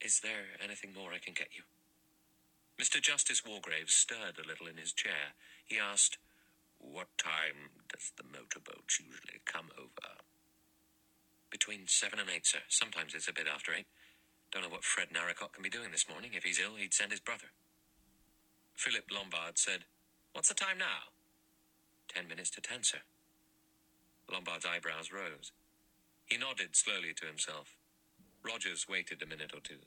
Is 0.00 0.20
there 0.20 0.58
anything 0.62 0.94
more 0.94 1.12
I 1.12 1.18
can 1.18 1.34
get 1.34 1.48
you? 1.54 1.64
Mr. 2.80 2.98
Justice 2.98 3.42
Wargrave 3.42 3.90
stirred 3.90 4.38
a 4.42 4.48
little 4.48 4.66
in 4.66 4.78
his 4.78 4.94
chair. 4.94 5.36
He 5.66 5.78
asked, 5.78 6.16
What 6.78 7.08
time 7.18 7.76
does 7.92 8.12
the 8.16 8.24
motorboat 8.24 8.88
usually 8.98 9.44
come 9.44 9.68
over? 9.76 10.24
Between 11.50 11.86
seven 11.88 12.18
and 12.18 12.30
eight, 12.30 12.46
sir. 12.46 12.64
Sometimes 12.68 13.14
it's 13.14 13.28
a 13.28 13.34
bit 13.34 13.46
after 13.52 13.74
eight. 13.74 13.84
Don't 14.50 14.62
know 14.62 14.70
what 14.70 14.84
Fred 14.84 15.08
Narracott 15.12 15.52
can 15.52 15.62
be 15.62 15.68
doing 15.68 15.90
this 15.92 16.08
morning. 16.08 16.30
If 16.32 16.44
he's 16.44 16.58
ill, 16.58 16.76
he'd 16.76 16.94
send 16.94 17.10
his 17.10 17.20
brother. 17.20 17.52
Philip 18.76 19.04
Lombard 19.12 19.58
said, 19.58 19.84
What's 20.32 20.48
the 20.48 20.54
time 20.54 20.78
now? 20.78 21.12
Ten 22.08 22.28
minutes 22.28 22.50
to 22.52 22.62
ten, 22.62 22.82
sir. 22.82 23.04
Lombard's 24.32 24.64
eyebrows 24.64 25.12
rose. 25.12 25.52
He 26.24 26.38
nodded 26.38 26.74
slowly 26.74 27.12
to 27.16 27.26
himself. 27.26 27.76
Rogers 28.42 28.86
waited 28.88 29.22
a 29.22 29.26
minute 29.26 29.52
or 29.52 29.60
two. 29.60 29.84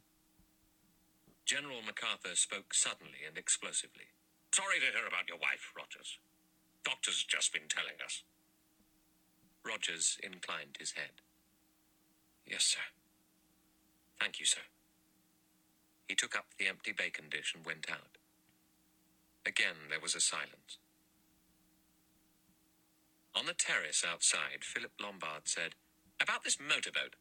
General 1.45 1.81
MacArthur 1.85 2.35
spoke 2.35 2.73
suddenly 2.73 3.27
and 3.27 3.37
explosively. 3.37 4.15
Sorry 4.53 4.79
to 4.79 4.85
hear 4.95 5.07
about 5.07 5.27
your 5.27 5.37
wife, 5.37 5.73
Rogers. 5.75 6.19
Doctor's 6.85 7.23
just 7.23 7.51
been 7.51 7.67
telling 7.67 7.99
us. 8.03 8.23
Rogers 9.65 10.17
inclined 10.23 10.77
his 10.79 10.91
head. 10.91 11.21
Yes, 12.45 12.63
sir. 12.63 12.85
Thank 14.19 14.39
you, 14.39 14.45
sir. 14.45 14.61
He 16.07 16.15
took 16.15 16.35
up 16.35 16.45
the 16.57 16.67
empty 16.67 16.91
bacon 16.91 17.25
dish 17.29 17.53
and 17.55 17.65
went 17.65 17.87
out. 17.89 18.17
Again 19.45 19.89
there 19.89 19.99
was 19.99 20.15
a 20.15 20.21
silence. 20.21 20.77
On 23.35 23.45
the 23.45 23.53
terrace 23.53 24.03
outside, 24.07 24.63
Philip 24.63 24.91
Lombard 25.01 25.47
said, 25.47 25.75
About 26.21 26.43
this 26.43 26.59
motorboat. 26.59 27.15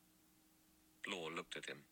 Blore 1.05 1.31
looked 1.31 1.57
at 1.57 1.67
him. 1.67 1.85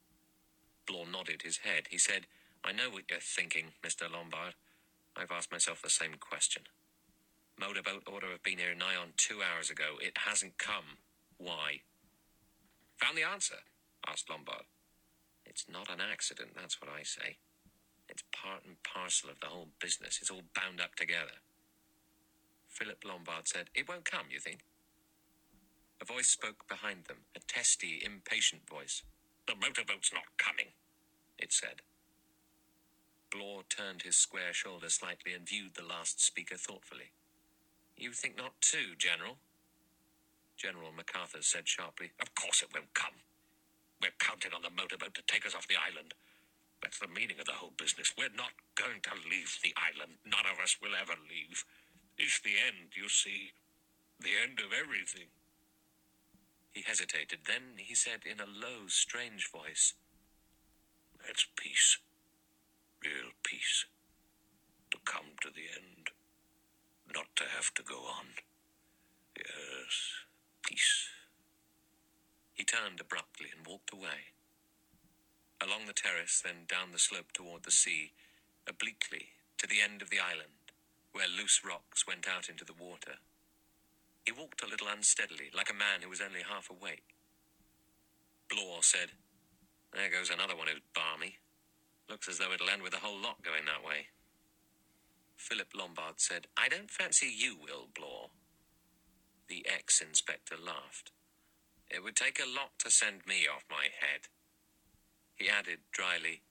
Blore 0.91 1.07
nodded 1.07 1.43
his 1.43 1.59
head. 1.59 1.87
He 1.89 1.99
said, 1.99 2.27
I 2.65 2.73
know 2.73 2.91
what 2.91 3.05
you're 3.09 3.21
thinking, 3.21 3.67
Mr. 3.87 4.11
Lombard. 4.11 4.55
I've 5.17 5.31
asked 5.31 5.53
myself 5.53 5.83
the 5.83 5.91
same 5.91 6.15
question. 6.19 6.63
Motorboat 7.59 8.03
ought 8.09 8.23
to 8.23 8.31
have 8.33 8.43
been 8.43 8.59
here 8.59 8.75
nigh 8.75 8.97
on 8.97 9.13
two 9.17 9.39
hours 9.41 9.71
ago. 9.71 9.97
It 10.01 10.19
hasn't 10.27 10.59
come. 10.59 10.99
Why? 11.39 11.83
Found 12.97 13.17
the 13.17 13.23
answer? 13.23 13.63
asked 14.09 14.29
Lombard. 14.29 14.65
It's 15.47 15.67
not 15.71 15.89
an 15.91 16.01
accident, 16.01 16.51
that's 16.57 16.81
what 16.81 16.91
I 16.91 17.05
say. 17.05 17.37
It's 18.09 18.25
part 18.33 18.65
and 18.67 18.83
parcel 18.83 19.31
of 19.31 19.39
the 19.39 19.47
whole 19.47 19.69
business. 19.81 20.19
It's 20.21 20.31
all 20.31 20.43
bound 20.55 20.81
up 20.81 20.97
together. 20.97 21.39
Philip 22.69 23.05
Lombard 23.07 23.47
said, 23.47 23.71
It 23.75 23.89
won't 23.89 24.05
come, 24.05 24.27
you 24.31 24.41
think? 24.41 24.61
A 26.03 26.05
voice 26.05 26.29
spoke 26.29 26.67
behind 26.69 27.05
them, 27.05 27.19
a 27.37 27.41
testy, 27.41 28.03
impatient 28.05 28.69
voice. 28.69 29.03
The 29.47 29.55
motorboat's 29.55 30.13
not 30.13 30.37
coming, 30.39 30.69
it 31.41 31.53
said. 31.53 31.83
Blore 33.31 33.63
turned 33.69 34.03
his 34.03 34.17
square 34.17 34.53
shoulder 34.53 34.91
slightly 34.91 35.35
and 35.35 35.49
viewed 35.49 35.75
the 35.75 35.87
last 35.87 36.21
speaker 36.21 36.57
thoughtfully. 36.57 37.13
You 37.97 38.13
think 38.13 38.37
not 38.37 38.61
too, 38.61 38.97
General? 38.99 39.37
General 40.57 40.93
MacArthur 40.93 41.43
said 41.43 41.69
sharply. 41.69 42.11
Of 42.21 42.35
course 42.35 42.63
it 42.63 42.75
won't 42.75 42.93
come. 42.95 43.15
We're 44.03 44.17
counting 44.19 44.53
on 44.55 44.63
the 44.63 44.71
motorboat 44.71 45.15
to 45.15 45.23
take 45.27 45.47
us 45.47 45.55
off 45.55 45.69
the 45.69 45.81
island. 45.81 46.15
That's 46.83 46.99
the 46.99 47.09
meaning 47.09 47.39
of 47.39 47.47
the 47.47 47.61
whole 47.61 47.73
business. 47.77 48.15
We're 48.17 48.35
not 48.35 48.57
going 48.75 49.01
to 49.05 49.29
leave 49.29 49.59
the 49.63 49.75
island. 49.77 50.17
None 50.25 50.49
of 50.51 50.61
us 50.63 50.77
will 50.81 50.97
ever 50.97 51.17
leave. 51.29 51.65
It's 52.19 52.41
the 52.41 52.57
end, 52.57 52.97
you 52.97 53.09
see. 53.09 53.53
The 54.21 54.37
end 54.43 54.61
of 54.61 54.73
everything. 54.73 55.29
He 56.73 56.83
hesitated. 56.83 57.41
Then 57.47 57.77
he 57.77 57.95
said 57.95 58.25
in 58.25 58.41
a 58.41 58.49
low, 58.49 58.89
strange 58.89 59.51
voice, 59.51 59.95
That's 61.27 61.47
peace. 61.57 61.99
Real 63.05 63.33
peace. 63.45 63.87
To 64.93 64.99
come 65.05 65.37
to 65.43 65.49
the 65.49 65.69
end. 65.75 66.11
Not 67.15 67.27
to 67.37 67.45
have 67.57 67.73
to 67.75 67.83
go 67.83 67.97
on. 67.97 68.27
Yes, 69.37 70.27
peace. 70.67 71.09
He 72.55 72.65
turned 72.65 73.01
abruptly 73.01 73.49
and 73.57 73.67
walked 73.67 73.93
away. 73.93 74.35
Along 75.63 75.87
the 75.87 75.93
terrace, 75.93 76.43
then 76.45 76.67
down 76.69 76.93
the 76.93 76.99
slope 76.99 77.33
toward 77.33 77.65
the 77.65 77.71
sea, 77.71 78.13
obliquely 78.69 79.29
to 79.59 79.67
the 79.67 79.81
end 79.81 80.03
of 80.03 80.11
the 80.11 80.21
island, 80.21 80.73
where 81.13 81.27
loose 81.29 81.63
rocks 81.65 82.07
went 82.07 82.29
out 82.29 82.49
into 82.49 82.65
the 82.65 82.75
water. 82.79 83.17
He 84.25 84.33
walked 84.33 84.63
a 84.63 84.69
little 84.69 84.89
unsteadily, 84.89 85.51
like 85.55 85.71
a 85.71 85.75
man 85.75 86.03
who 86.03 86.09
was 86.09 86.21
only 86.21 86.43
half 86.49 86.71
awake. 86.71 87.15
Blore 88.49 88.83
said, 88.83 89.13
There 89.93 90.11
goes 90.11 90.31
another 90.31 90.57
one 90.57 90.69
who's 90.69 90.81
balmy. 90.95 91.37
Looks 92.09 92.29
as 92.29 92.39
though 92.39 92.53
it'll 92.53 92.71
end 92.71 92.83
with 92.83 92.95
a 92.95 93.05
whole 93.05 93.21
lot 93.21 93.43
going 93.43 93.65
that 93.67 93.87
way. 93.87 94.07
Philip 95.37 95.69
Lombard 95.75 96.21
said, 96.21 96.47
I 96.57 96.69
don't 96.69 96.91
fancy 96.91 97.33
you 97.35 97.57
will, 97.57 97.89
Blore. 97.95 98.31
The 99.49 99.67
ex 99.67 100.01
inspector 100.01 100.57
laughed. 100.57 101.13
It 101.91 102.05
would 102.05 102.15
take 102.15 102.39
a 102.39 102.49
lot 102.49 102.79
to 102.81 102.91
send 102.91 103.27
me 103.27 103.47
off 103.53 103.65
my 103.69 103.87
head. 104.01 104.29
He 105.35 105.49
added 105.49 105.81
dryly, 105.93 106.43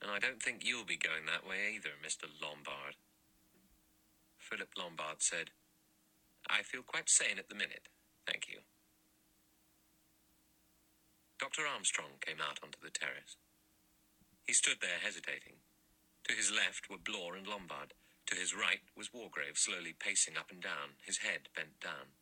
And 0.00 0.10
I 0.10 0.18
don't 0.18 0.42
think 0.42 0.64
you'll 0.64 0.84
be 0.84 0.96
going 0.96 1.26
that 1.26 1.46
way 1.46 1.74
either, 1.76 1.90
Mr. 2.04 2.26
Lombard. 2.42 2.96
Philip 4.38 4.70
Lombard 4.76 5.22
said, 5.22 5.50
I 6.50 6.62
feel 6.62 6.82
quite 6.82 7.08
sane 7.08 7.38
at 7.38 7.48
the 7.48 7.54
minute, 7.54 7.88
thank 8.26 8.48
you. 8.48 8.58
Dr. 11.42 11.66
Armstrong 11.66 12.22
came 12.22 12.38
out 12.38 12.62
onto 12.62 12.78
the 12.78 12.94
terrace. 12.94 13.34
He 14.46 14.54
stood 14.54 14.78
there 14.78 15.02
hesitating. 15.02 15.58
To 16.30 16.38
his 16.38 16.54
left 16.54 16.86
were 16.88 17.02
Blore 17.02 17.34
and 17.34 17.48
Lombard. 17.48 17.98
To 18.30 18.38
his 18.38 18.54
right 18.54 18.86
was 18.96 19.10
Wargrave 19.10 19.58
slowly 19.58 19.92
pacing 19.92 20.38
up 20.38 20.52
and 20.54 20.62
down, 20.62 21.02
his 21.02 21.18
head 21.18 21.50
bent 21.50 21.82
down. 21.82 22.14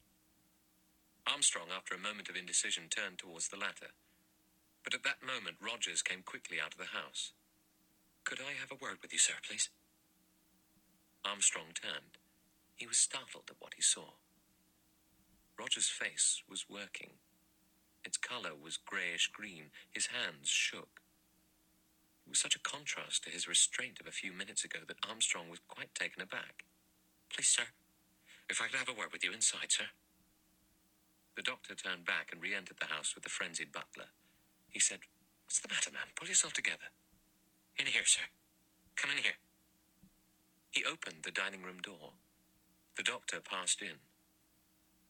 Armstrong, 1.28 1.68
after 1.68 1.94
a 1.94 2.00
moment 2.00 2.30
of 2.30 2.34
indecision, 2.34 2.88
turned 2.88 3.18
towards 3.18 3.48
the 3.48 3.60
latter. 3.60 3.92
But 4.82 4.94
at 4.94 5.04
that 5.04 5.20
moment, 5.20 5.60
Rogers 5.60 6.00
came 6.00 6.24
quickly 6.24 6.56
out 6.56 6.72
of 6.72 6.80
the 6.80 6.96
house. 6.96 7.32
Could 8.24 8.40
I 8.40 8.56
have 8.58 8.72
a 8.72 8.80
word 8.80 9.04
with 9.04 9.12
you, 9.12 9.18
sir, 9.18 9.36
please? 9.46 9.68
Armstrong 11.26 11.76
turned. 11.76 12.16
He 12.74 12.86
was 12.86 12.96
startled 12.96 13.52
at 13.52 13.60
what 13.60 13.74
he 13.76 13.82
saw. 13.82 14.16
Roger's 15.58 15.92
face 15.92 16.42
was 16.48 16.70
working. 16.70 17.20
Its 18.04 18.16
color 18.18 18.52
was 18.54 18.78
grayish 18.78 19.28
green. 19.32 19.70
His 19.92 20.08
hands 20.08 20.48
shook. 20.48 21.00
It 22.26 22.30
was 22.30 22.40
such 22.40 22.56
a 22.56 22.60
contrast 22.60 23.24
to 23.24 23.30
his 23.30 23.48
restraint 23.48 24.00
of 24.00 24.06
a 24.06 24.12
few 24.12 24.32
minutes 24.32 24.64
ago 24.64 24.80
that 24.88 24.98
Armstrong 25.08 25.50
was 25.50 25.60
quite 25.68 25.94
taken 25.94 26.22
aback. 26.22 26.64
Please, 27.34 27.48
sir, 27.48 27.64
if 28.50 28.60
I 28.62 28.68
could 28.68 28.78
have 28.78 28.88
a 28.90 28.98
word 28.98 29.12
with 29.12 29.24
you 29.24 29.32
inside, 29.32 29.72
sir. 29.72 29.86
The 31.36 31.42
doctor 31.42 31.74
turned 31.74 32.04
back 32.06 32.30
and 32.32 32.42
re 32.42 32.54
entered 32.54 32.78
the 32.80 32.92
house 32.94 33.14
with 33.14 33.24
the 33.24 33.30
frenzied 33.30 33.72
butler. 33.72 34.10
He 34.70 34.80
said, 34.80 35.00
What's 35.46 35.60
the 35.60 35.68
matter, 35.68 35.90
man? 35.92 36.14
Pull 36.16 36.28
yourself 36.28 36.54
together. 36.54 36.92
In 37.78 37.86
here, 37.86 38.06
sir. 38.06 38.22
Come 38.96 39.12
in 39.12 39.18
here. 39.22 39.38
He 40.70 40.84
opened 40.84 41.24
the 41.24 41.32
dining 41.32 41.62
room 41.62 41.80
door. 41.82 42.12
The 42.96 43.04
doctor 43.04 43.40
passed 43.40 43.82
in. 43.82 43.98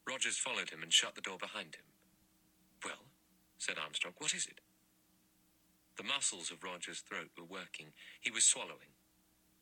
Rogers 0.08 0.38
followed 0.38 0.70
him 0.70 0.82
and 0.82 0.92
shut 0.92 1.14
the 1.16 1.20
door 1.22 1.38
behind 1.38 1.76
him. 1.76 1.89
Well, 2.84 3.04
said 3.58 3.76
Armstrong, 3.82 4.14
what 4.18 4.34
is 4.34 4.46
it? 4.46 4.60
The 5.96 6.04
muscles 6.04 6.50
of 6.50 6.64
Roger's 6.64 7.00
throat 7.00 7.30
were 7.38 7.44
working. 7.44 7.88
He 8.20 8.30
was 8.30 8.44
swallowing. 8.44 8.96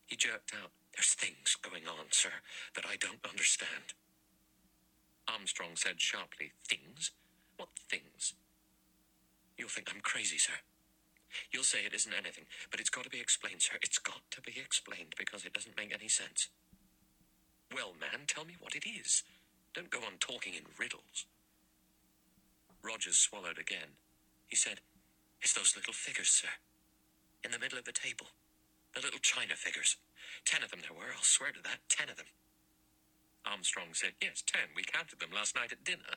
He 0.07 0.17
jerked 0.17 0.53
out, 0.55 0.71
There's 0.97 1.15
things 1.15 1.57
going 1.63 1.89
on, 1.89 2.07
sir, 2.11 2.33
that 2.75 2.87
I 2.87 2.97
don't 2.97 3.25
understand. 3.29 3.95
Armstrong 5.29 5.77
said 5.77 6.01
sharply, 6.01 6.53
Things? 6.69 7.13
What 7.57 7.71
things? 7.91 8.35
You'll 9.59 9.69
think 9.69 9.91
I'm 9.95 10.01
crazy, 10.01 10.39
sir. 10.39 10.55
You'll 11.53 11.65
say 11.65 11.81
it 11.85 11.95
isn't 11.95 12.15
anything, 12.15 12.47
but 12.71 12.81
it's 12.81 12.91
got 12.91 13.05
to 13.05 13.11
be 13.11 13.21
explained, 13.21 13.63
sir. 13.63 13.79
It's 13.83 13.99
got 13.99 14.23
to 14.33 14.41
be 14.41 14.55
explained 14.59 15.15
because 15.19 15.45
it 15.45 15.53
doesn't 15.53 15.77
make 15.77 15.95
any 15.95 16.09
sense. 16.09 16.49
Well, 17.75 17.95
man, 18.01 18.27
tell 18.27 18.45
me 18.45 18.57
what 18.61 18.75
it 18.77 18.85
is. 18.89 19.25
Don't 19.75 19.91
go 19.91 20.01
on 20.01 20.19
talking 20.21 20.55
in 20.55 20.65
riddles. 20.79 21.27
Rogers 22.88 23.18
swallowed 23.18 23.59
again. 23.59 24.01
He 24.48 24.57
said, 24.57 24.81
It's 25.42 25.53
those 25.53 25.77
little 25.77 25.92
figures, 25.92 26.31
sir. 26.31 26.48
In 27.44 27.51
the 27.53 27.59
middle 27.59 27.79
of 27.79 27.85
the 27.85 27.92
table. 27.92 28.33
The 28.94 29.03
little 29.03 29.20
china 29.20 29.55
figures. 29.57 29.96
Ten 30.46 30.62
of 30.64 30.70
them 30.70 30.81
there 30.81 30.96
were, 30.96 31.12
I'll 31.12 31.22
swear 31.22 31.53
to 31.53 31.61
that. 31.68 31.85
Ten 31.90 32.09
of 32.09 32.16
them. 32.16 32.33
Armstrong 33.44 33.92
said, 33.92 34.16
Yes, 34.22 34.42
ten. 34.46 34.72
We 34.74 34.85
counted 34.88 35.20
them 35.20 35.37
last 35.37 35.55
night 35.55 35.72
at 35.72 35.85
dinner. 35.85 36.16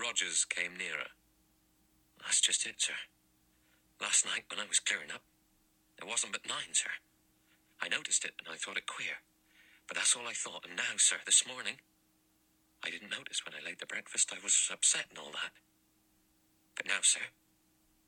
Rogers 0.00 0.46
came 0.46 0.78
nearer. 0.78 1.12
That's 2.24 2.40
just 2.40 2.66
it, 2.66 2.80
sir. 2.80 2.96
Last 4.00 4.24
night, 4.24 4.48
when 4.48 4.60
I 4.64 4.68
was 4.68 4.80
clearing 4.80 5.12
up, 5.12 5.22
there 6.00 6.08
wasn't 6.08 6.32
but 6.32 6.48
nine, 6.48 6.72
sir. 6.72 6.90
I 7.82 7.88
noticed 7.88 8.24
it 8.24 8.32
and 8.40 8.48
I 8.48 8.56
thought 8.56 8.78
it 8.78 8.86
queer. 8.86 9.20
But 9.86 9.98
that's 9.98 10.16
all 10.16 10.26
I 10.26 10.32
thought. 10.32 10.64
And 10.66 10.76
now, 10.76 10.96
sir, 10.96 11.16
this 11.26 11.46
morning, 11.46 11.76
I 12.82 12.88
didn't 12.88 13.12
notice 13.12 13.44
when 13.44 13.54
I 13.54 13.64
laid 13.64 13.78
the 13.78 13.86
breakfast. 14.14 14.32
I 14.32 14.42
was 14.44 14.70
upset 14.72 15.06
and 15.10 15.18
all 15.18 15.32
that. 15.32 15.50
But 16.76 16.86
now, 16.86 17.02
sir, 17.02 17.20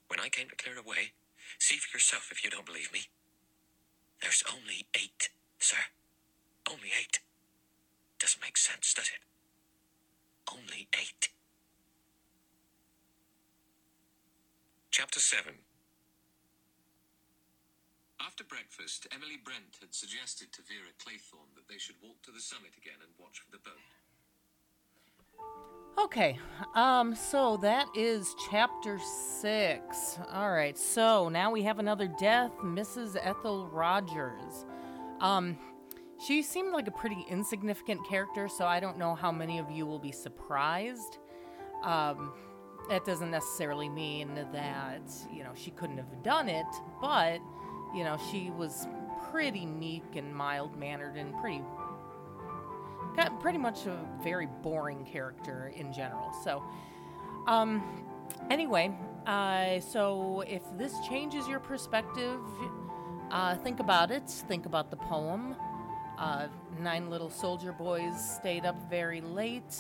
when 0.08 0.20
I 0.20 0.28
came 0.28 0.48
to 0.48 0.56
clear 0.56 0.78
away, 0.78 1.12
see 1.58 1.76
for 1.76 1.96
yourself 1.96 2.30
if 2.30 2.44
you 2.44 2.50
don't 2.50 2.66
believe 2.66 2.92
me. 2.92 3.10
There's 4.22 4.44
only 4.46 4.86
eight, 4.94 5.30
sir. 5.58 5.82
Only 6.70 6.90
eight. 6.98 7.18
Doesn't 8.20 8.40
make 8.40 8.56
sense, 8.56 8.94
does 8.94 9.10
it? 9.10 9.22
Only 10.50 10.88
eight. 10.94 11.30
Chapter 14.90 15.20
7 15.20 15.52
After 18.20 18.44
breakfast, 18.44 19.06
Emily 19.12 19.38
Brent 19.42 19.76
had 19.80 19.92
suggested 19.92 20.52
to 20.54 20.62
Vera 20.62 20.94
Claythorne 21.02 21.52
that 21.56 21.68
they 21.68 21.78
should 21.78 21.96
walk 22.00 22.22
to 22.22 22.30
the 22.30 22.40
summit 22.40 22.72
again 22.78 23.02
and 23.02 23.10
watch 23.18 23.40
for 23.40 23.50
the 23.50 23.58
boat. 23.58 23.82
Okay, 25.98 26.38
um, 26.74 27.14
so 27.14 27.56
that 27.56 27.88
is 27.94 28.34
chapter 28.50 28.98
six. 28.98 30.18
All 30.30 30.52
right, 30.52 30.76
so 30.76 31.30
now 31.30 31.50
we 31.50 31.62
have 31.62 31.78
another 31.78 32.06
death, 32.06 32.52
Mrs. 32.62 33.16
Ethel 33.18 33.66
Rogers. 33.68 34.66
Um, 35.20 35.56
she 36.24 36.42
seemed 36.42 36.72
like 36.72 36.86
a 36.86 36.90
pretty 36.90 37.24
insignificant 37.30 38.06
character, 38.06 38.46
so 38.46 38.66
I 38.66 38.78
don't 38.78 38.98
know 38.98 39.14
how 39.14 39.32
many 39.32 39.58
of 39.58 39.70
you 39.70 39.86
will 39.86 39.98
be 39.98 40.12
surprised. 40.12 41.16
Um, 41.82 42.34
that 42.90 43.06
doesn't 43.06 43.30
necessarily 43.30 43.88
mean 43.88 44.34
that, 44.52 45.10
you 45.32 45.44
know, 45.44 45.52
she 45.54 45.70
couldn't 45.70 45.96
have 45.96 46.22
done 46.22 46.50
it, 46.50 46.66
but, 47.00 47.40
you 47.94 48.04
know, 48.04 48.18
she 48.30 48.50
was 48.50 48.86
pretty 49.30 49.64
meek 49.64 50.04
and 50.14 50.34
mild 50.34 50.78
mannered 50.78 51.16
and 51.16 51.34
pretty 51.38 51.62
got 53.16 53.40
pretty 53.40 53.58
much 53.58 53.86
a 53.86 53.96
very 54.22 54.46
boring 54.62 55.04
character 55.04 55.72
in 55.74 55.92
general. 55.92 56.32
So, 56.44 56.62
um, 57.46 57.82
anyway, 58.50 58.92
uh, 59.26 59.80
so 59.80 60.42
if 60.46 60.62
this 60.76 60.92
changes 61.08 61.48
your 61.48 61.60
perspective, 61.60 62.40
uh, 63.30 63.56
think 63.56 63.80
about 63.80 64.10
it. 64.10 64.28
Think 64.28 64.66
about 64.66 64.90
the 64.90 64.96
poem. 64.96 65.56
Uh, 66.18 66.48
nine 66.80 67.10
little 67.10 67.30
soldier 67.30 67.72
boys 67.72 68.14
stayed 68.36 68.64
up 68.64 68.76
very 68.88 69.20
late. 69.20 69.76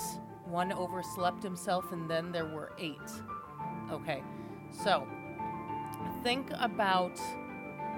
One 0.46 0.72
overslept 0.72 1.42
himself, 1.42 1.92
and 1.92 2.10
then 2.10 2.32
there 2.32 2.46
were 2.46 2.72
eight. 2.78 3.10
Okay, 3.90 4.22
so 4.70 5.06
think 6.22 6.50
about 6.58 7.16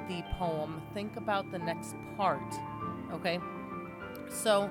the 0.09 0.23
poem. 0.39 0.81
Think 0.95 1.17
about 1.17 1.51
the 1.51 1.59
next 1.59 1.95
part. 2.17 2.55
Okay, 3.13 3.41
so 4.31 4.71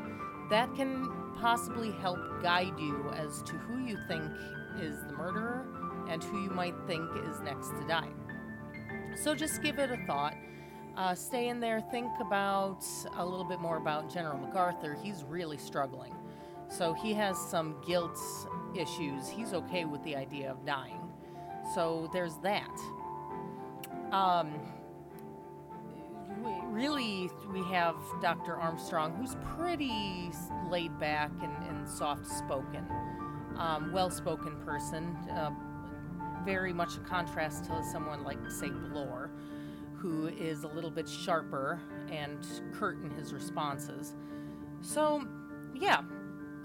that 0.50 0.74
can 0.76 1.10
possibly 1.40 1.92
help 1.92 2.20
guide 2.42 2.80
you 2.80 3.10
as 3.16 3.42
to 3.44 3.54
who 3.54 3.86
you 3.86 3.98
think 4.08 4.32
is 4.80 5.04
the 5.08 5.14
murderer 5.14 5.66
and 6.10 6.24
who 6.24 6.44
you 6.44 6.50
might 6.50 6.76
think 6.88 7.10
is 7.28 7.40
next 7.42 7.70
to 7.70 7.86
die. 7.88 8.10
So 9.16 9.36
just 9.36 9.62
give 9.62 9.80
it 9.80 9.92
a 9.92 9.98
thought. 10.06 10.36
Uh, 10.96 11.14
stay 11.14 11.50
in 11.50 11.60
there, 11.60 11.82
think 11.92 12.12
about 12.20 12.84
a 13.18 13.26
little 13.26 13.46
bit 13.46 13.60
more 13.60 13.78
about 13.78 14.12
General 14.12 14.38
MacArthur. 14.38 14.98
He's 15.02 15.24
really 15.24 15.58
struggling. 15.58 16.16
So 16.70 16.94
he 16.94 17.14
has 17.14 17.38
some 17.38 17.76
guilt 17.86 18.20
issues. 18.76 19.30
He's 19.30 19.54
okay 19.54 19.86
with 19.86 20.04
the 20.04 20.16
idea 20.16 20.50
of 20.50 20.66
dying. 20.66 21.02
So 21.76 22.10
there's 22.14 22.38
that. 22.38 22.76
Um, 24.12 24.54
really, 26.70 27.30
we 27.52 27.64
have 27.64 27.96
Dr. 28.22 28.56
Armstrong, 28.56 29.14
who's 29.16 29.36
pretty 29.58 30.32
laid 30.70 30.98
back 31.00 31.32
and, 31.42 31.52
and 31.70 31.88
soft 31.88 32.26
spoken, 32.26 32.86
um, 33.58 33.92
well 33.92 34.10
spoken 34.10 34.56
person. 34.66 35.16
Uh, 35.32 35.52
very 36.46 36.72
much 36.72 36.96
a 36.96 37.00
contrast 37.02 37.66
to 37.66 37.84
someone 37.84 38.24
like, 38.24 38.38
say, 38.50 38.70
Blore, 38.70 39.30
who 39.96 40.28
is 40.28 40.64
a 40.64 40.68
little 40.68 40.92
bit 40.92 41.08
sharper 41.08 41.80
and 42.10 42.46
curt 42.74 43.02
in 43.04 43.10
his 43.12 43.34
responses. 43.34 44.16
So, 44.82 45.28
yeah. 45.76 46.04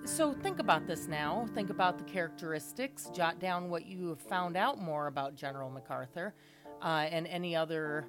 So, 0.05 0.33
think 0.33 0.59
about 0.59 0.87
this 0.87 1.07
now. 1.07 1.47
Think 1.55 1.71
about 1.71 1.99
the 1.99 2.05
characteristics. 2.05 3.11
Jot 3.15 3.39
down 3.41 3.71
what 3.71 3.87
you 3.87 4.09
have 4.09 4.21
found 4.21 4.57
out 4.57 4.81
more 4.81 5.07
about 5.07 5.35
General 5.35 5.71
MacArthur 5.71 6.35
uh, 6.83 7.07
and 7.11 7.27
any 7.27 7.55
other 7.55 8.07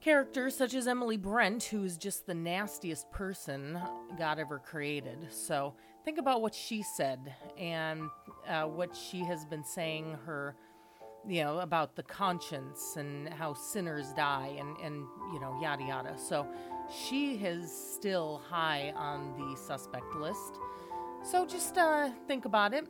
characters 0.00 0.56
such 0.56 0.74
as 0.74 0.86
Emily 0.86 1.16
Brent, 1.16 1.64
who's 1.64 1.96
just 1.96 2.26
the 2.26 2.34
nastiest 2.34 3.10
person 3.10 3.80
God 4.16 4.38
ever 4.38 4.58
created. 4.58 5.28
So 5.30 5.74
think 6.04 6.18
about 6.18 6.40
what 6.42 6.54
she 6.54 6.82
said 6.82 7.34
and 7.58 8.08
uh, 8.48 8.64
what 8.64 8.94
she 8.94 9.20
has 9.20 9.44
been 9.44 9.64
saying 9.64 10.16
her, 10.24 10.54
you 11.26 11.42
know, 11.42 11.58
about 11.58 11.96
the 11.96 12.02
conscience 12.02 12.94
and 12.96 13.28
how 13.28 13.54
sinners 13.54 14.12
die 14.14 14.56
and, 14.58 14.76
and 14.78 15.04
you 15.32 15.40
know, 15.40 15.58
yada 15.60 15.84
yada. 15.84 16.16
So 16.16 16.46
she 16.88 17.34
is 17.34 17.70
still 17.70 18.40
high 18.48 18.92
on 18.96 19.34
the 19.36 19.56
suspect 19.56 20.14
list. 20.14 20.58
So 21.22 21.44
just 21.44 21.76
uh, 21.76 22.10
think 22.26 22.44
about 22.44 22.72
it, 22.72 22.86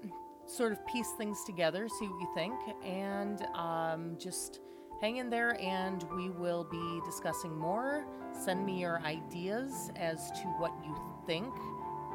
sort 0.47 0.73
of 0.73 0.87
piece 0.87 1.11
things 1.17 1.43
together, 1.45 1.89
see 1.89 2.07
what 2.07 2.21
you 2.21 2.29
think, 2.35 2.55
and 2.85 3.43
um, 3.55 4.17
just 4.19 4.61
hang 5.01 5.17
in 5.17 5.31
there 5.31 5.61
and 5.61 6.05
we 6.17 6.31
will 6.31 6.65
be 6.65 7.01
discussing 7.05 7.57
more. 7.57 8.05
Send 8.33 8.65
me 8.65 8.81
your 8.81 9.01
ideas 9.01 9.91
as 9.97 10.31
to 10.33 10.49
what 10.59 10.73
you 10.85 10.97
think 11.27 11.53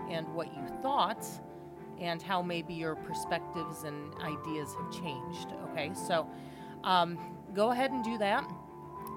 and 0.10 0.28
what 0.30 0.48
you 0.56 0.68
thought 0.82 1.26
and 2.00 2.22
how 2.22 2.42
maybe 2.42 2.74
your 2.74 2.96
perspectives 2.96 3.84
and 3.84 4.14
ideas 4.16 4.76
have 4.76 4.92
changed. 4.92 5.54
Okay, 5.70 5.92
so 5.94 6.28
um, 6.84 7.18
go 7.54 7.72
ahead 7.72 7.92
and 7.92 8.04
do 8.04 8.18
that 8.18 8.50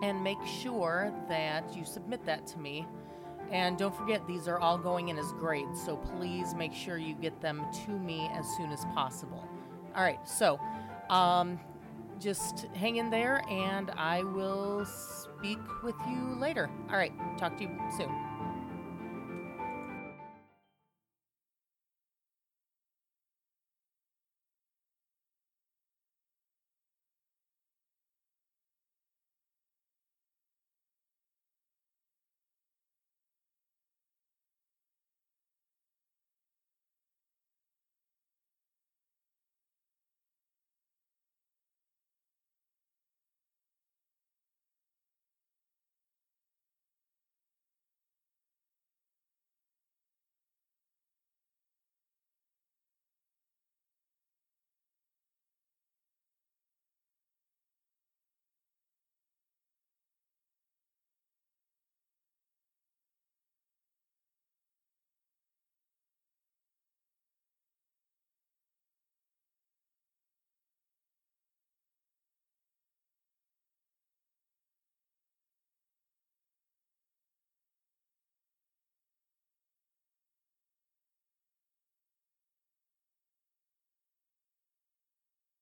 and 0.03 0.23
make 0.23 0.39
sure 0.47 1.13
that 1.29 1.77
you 1.77 1.85
submit 1.85 2.25
that 2.27 2.47
to 2.47 2.59
me. 2.59 2.87
And 3.51 3.79
don't 3.79 3.95
forget, 3.95 4.27
these 4.27 4.49
are 4.49 4.59
all 4.59 4.77
going 4.77 5.09
in 5.09 5.19
as 5.19 5.33
grades, 5.33 5.81
so 5.83 5.97
please 5.97 6.55
make 6.55 6.75
sure 6.75 6.99
you 6.99 7.15
get 7.15 7.41
them 7.41 7.65
to 7.87 7.93
me 7.93 8.29
as 8.33 8.47
soon 8.57 8.73
as 8.73 8.85
possible. 8.87 9.49
All 9.95 10.03
right, 10.03 10.19
so 10.29 10.61
um, 11.11 11.61
just 12.19 12.67
hang 12.75 12.97
in 12.97 13.11
there 13.11 13.43
and 13.49 13.91
I 13.91 14.23
will 14.23 14.85
speak 14.85 15.59
with 15.83 15.97
you 16.09 16.37
later. 16.39 16.71
All 16.91 16.97
right, 16.97 17.13
talk 17.39 17.57
to 17.59 17.65
you 17.65 17.71
soon. 17.97 18.26